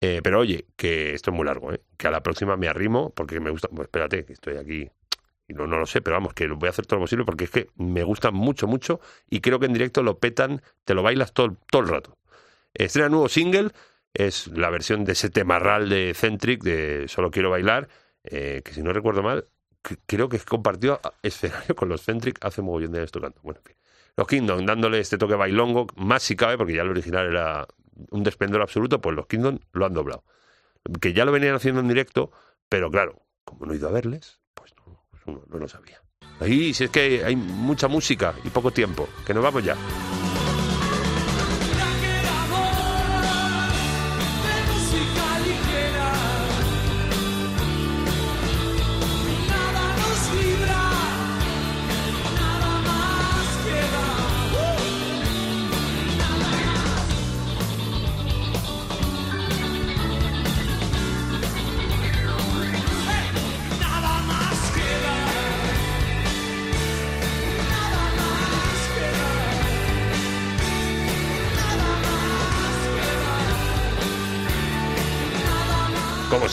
Eh, 0.00 0.18
pero 0.20 0.40
oye, 0.40 0.66
que 0.74 1.14
esto 1.14 1.30
es 1.30 1.36
muy 1.36 1.46
largo, 1.46 1.70
que 1.96 2.08
a 2.08 2.10
la 2.10 2.20
próxima 2.20 2.56
me 2.56 2.66
arrimo 2.66 3.10
porque 3.10 3.38
me 3.38 3.50
gusta, 3.50 3.68
pues 3.68 3.86
espérate, 3.86 4.24
que 4.24 4.32
estoy 4.32 4.56
aquí 4.56 4.90
y 5.46 5.54
no, 5.54 5.68
no 5.68 5.78
lo 5.78 5.86
sé, 5.86 6.00
pero 6.00 6.16
vamos, 6.16 6.34
que 6.34 6.48
voy 6.48 6.66
a 6.66 6.70
hacer 6.70 6.86
todo 6.86 6.98
lo 6.98 7.04
posible 7.04 7.24
porque 7.24 7.44
es 7.44 7.50
que 7.50 7.68
me 7.76 8.02
gustan 8.02 8.34
mucho, 8.34 8.66
mucho 8.66 8.98
y 9.30 9.40
creo 9.40 9.60
que 9.60 9.66
en 9.66 9.74
directo 9.74 10.02
lo 10.02 10.18
petan, 10.18 10.60
te 10.84 10.94
lo 10.94 11.04
bailas 11.04 11.32
todo, 11.32 11.56
todo 11.70 11.82
el 11.82 11.88
rato. 11.88 12.18
Estrena 12.74 13.10
nuevo 13.10 13.28
single, 13.28 13.70
es 14.12 14.48
la 14.48 14.70
versión 14.70 15.04
de 15.04 15.12
ese 15.12 15.30
temarral 15.30 15.88
de 15.88 16.14
Centric, 16.14 16.64
de 16.64 17.06
Solo 17.06 17.30
Quiero 17.30 17.50
Bailar, 17.50 17.88
eh, 18.30 18.62
que 18.64 18.72
si 18.72 18.82
no 18.82 18.92
recuerdo 18.92 19.22
mal, 19.22 19.46
creo 20.06 20.28
que 20.28 20.38
compartió 20.40 21.00
escenario 21.22 21.74
con 21.74 21.88
los 21.88 22.02
Centric 22.02 22.38
hace 22.44 22.62
mogollón 22.62 22.92
de 22.92 22.98
años 22.98 23.12
tocando. 23.12 23.40
Bueno, 23.42 23.60
en 23.60 23.64
fin. 23.64 23.76
Los 24.16 24.26
Kingdom 24.26 24.66
dándole 24.66 24.98
este 24.98 25.16
toque 25.16 25.34
bailongo, 25.34 25.86
más 25.96 26.24
si 26.24 26.34
cabe, 26.34 26.58
porque 26.58 26.74
ya 26.74 26.82
el 26.82 26.90
original 26.90 27.26
era 27.26 27.68
un 28.10 28.24
desplendor 28.24 28.62
absoluto, 28.62 29.00
pues 29.00 29.14
los 29.14 29.26
Kingdom 29.26 29.58
lo 29.72 29.86
han 29.86 29.94
doblado. 29.94 30.24
Que 31.00 31.12
ya 31.12 31.24
lo 31.24 31.32
venían 31.32 31.54
haciendo 31.54 31.80
en 31.80 31.88
directo, 31.88 32.32
pero 32.68 32.90
claro, 32.90 33.22
como 33.44 33.66
no 33.66 33.72
he 33.72 33.76
ido 33.76 33.88
a 33.88 33.92
verles, 33.92 34.40
pues 34.54 34.74
no, 34.76 35.04
pues 35.10 35.22
no 35.48 35.58
lo 35.58 35.68
sabía. 35.68 36.02
Ahí, 36.40 36.72
si 36.74 36.84
es 36.84 36.90
que 36.90 37.24
hay 37.24 37.36
mucha 37.36 37.88
música 37.88 38.34
y 38.44 38.50
poco 38.50 38.70
tiempo, 38.70 39.08
que 39.26 39.34
nos 39.34 39.42
vamos 39.42 39.64
ya. 39.64 39.76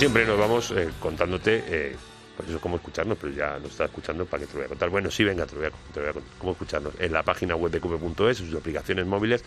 Siempre 0.06 0.28
nos 0.28 0.38
vamos 0.38 0.70
eh, 0.70 0.88
contándote, 1.00 1.64
eh, 1.68 1.96
pues 2.38 2.48
eso, 2.48 2.62
cómo 2.62 2.76
escucharnos, 2.76 3.18
pero 3.20 3.34
ya 3.34 3.58
nos 3.58 3.72
está 3.72 3.86
escuchando 3.86 4.24
para 4.28 4.42
que 4.42 4.46
te 4.46 4.54
lo 4.54 4.60
voy 4.60 4.66
a 4.66 4.70
contar. 4.70 4.90
Bueno, 4.92 5.10
sí, 5.10 5.24
venga, 5.24 5.48
te 5.48 5.56
lo 5.56 5.62
voy 5.62 5.70
a, 5.70 5.72
contar. 5.72 6.24
Cómo 6.38 6.52
escucharnos 6.52 6.94
en 7.00 7.12
la 7.12 7.24
página 7.24 7.56
web 7.56 7.72
de 7.72 7.80
cube.es, 7.80 8.38
sus 8.38 8.54
aplicaciones 8.54 9.08
móviles, 9.08 9.44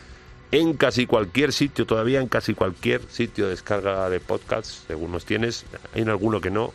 en 0.50 0.72
casi 0.76 1.06
cualquier 1.06 1.52
sitio, 1.52 1.86
todavía 1.86 2.20
en 2.20 2.26
casi 2.26 2.54
cualquier 2.54 3.02
sitio 3.08 3.44
de 3.44 3.50
descarga 3.50 4.10
de 4.10 4.18
podcasts, 4.18 4.82
según 4.88 5.12
nos 5.12 5.24
tienes. 5.24 5.64
Hay 5.94 6.02
en 6.02 6.08
alguno 6.08 6.40
que 6.40 6.50
no, 6.50 6.74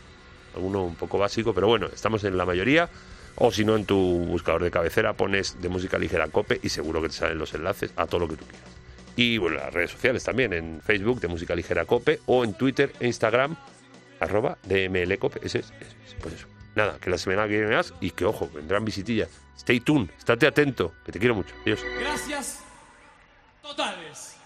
alguno 0.56 0.86
un 0.86 0.96
poco 0.96 1.18
básico, 1.18 1.54
pero 1.54 1.68
bueno, 1.68 1.88
estamos 1.94 2.24
en 2.24 2.38
la 2.38 2.46
mayoría. 2.46 2.90
O 3.36 3.52
si 3.52 3.66
no, 3.66 3.76
en 3.76 3.86
tu 3.86 3.98
buscador 3.98 4.64
de 4.64 4.72
cabecera 4.72 5.12
pones 5.12 5.62
de 5.62 5.68
música 5.68 5.98
ligera 5.98 6.30
cope 6.30 6.58
y 6.64 6.70
seguro 6.70 7.02
que 7.02 7.10
te 7.10 7.16
salen 7.16 7.38
los 7.38 7.54
enlaces 7.54 7.92
a 7.98 8.08
todo 8.08 8.22
lo 8.22 8.28
que 8.30 8.38
tú 8.38 8.46
quieras. 8.46 8.74
Y 9.16 9.38
bueno, 9.38 9.58
las 9.58 9.74
redes 9.74 9.92
sociales 9.92 10.24
también, 10.24 10.54
en 10.54 10.82
Facebook 10.82 11.20
de 11.20 11.28
Música 11.28 11.56
Ligera 11.56 11.86
Cope 11.86 12.20
o 12.26 12.44
en 12.44 12.54
Twitter 12.54 12.92
e 13.00 13.08
Instagram 13.08 13.56
arroba 14.24 14.58
es, 14.70 14.90
ese 15.44 15.60
es, 15.60 15.74
pues 16.22 16.34
eso. 16.36 16.48
Nada, 16.76 16.98
que 17.00 17.10
la 17.10 17.18
semana 17.18 17.44
que 17.48 17.60
viene 17.60 17.76
más 17.76 17.94
y 18.02 18.12
que 18.12 18.26
ojo, 18.26 18.50
vendrán 18.54 18.84
visitillas. 18.84 19.30
Stay 19.58 19.80
tuned, 19.80 20.10
estate 20.18 20.48
atento, 20.48 20.94
que 21.06 21.12
te 21.12 21.20
quiero 21.20 21.36
mucho. 21.36 21.54
Adiós. 21.62 21.82
Gracias 22.00 22.64
totales. 23.62 24.38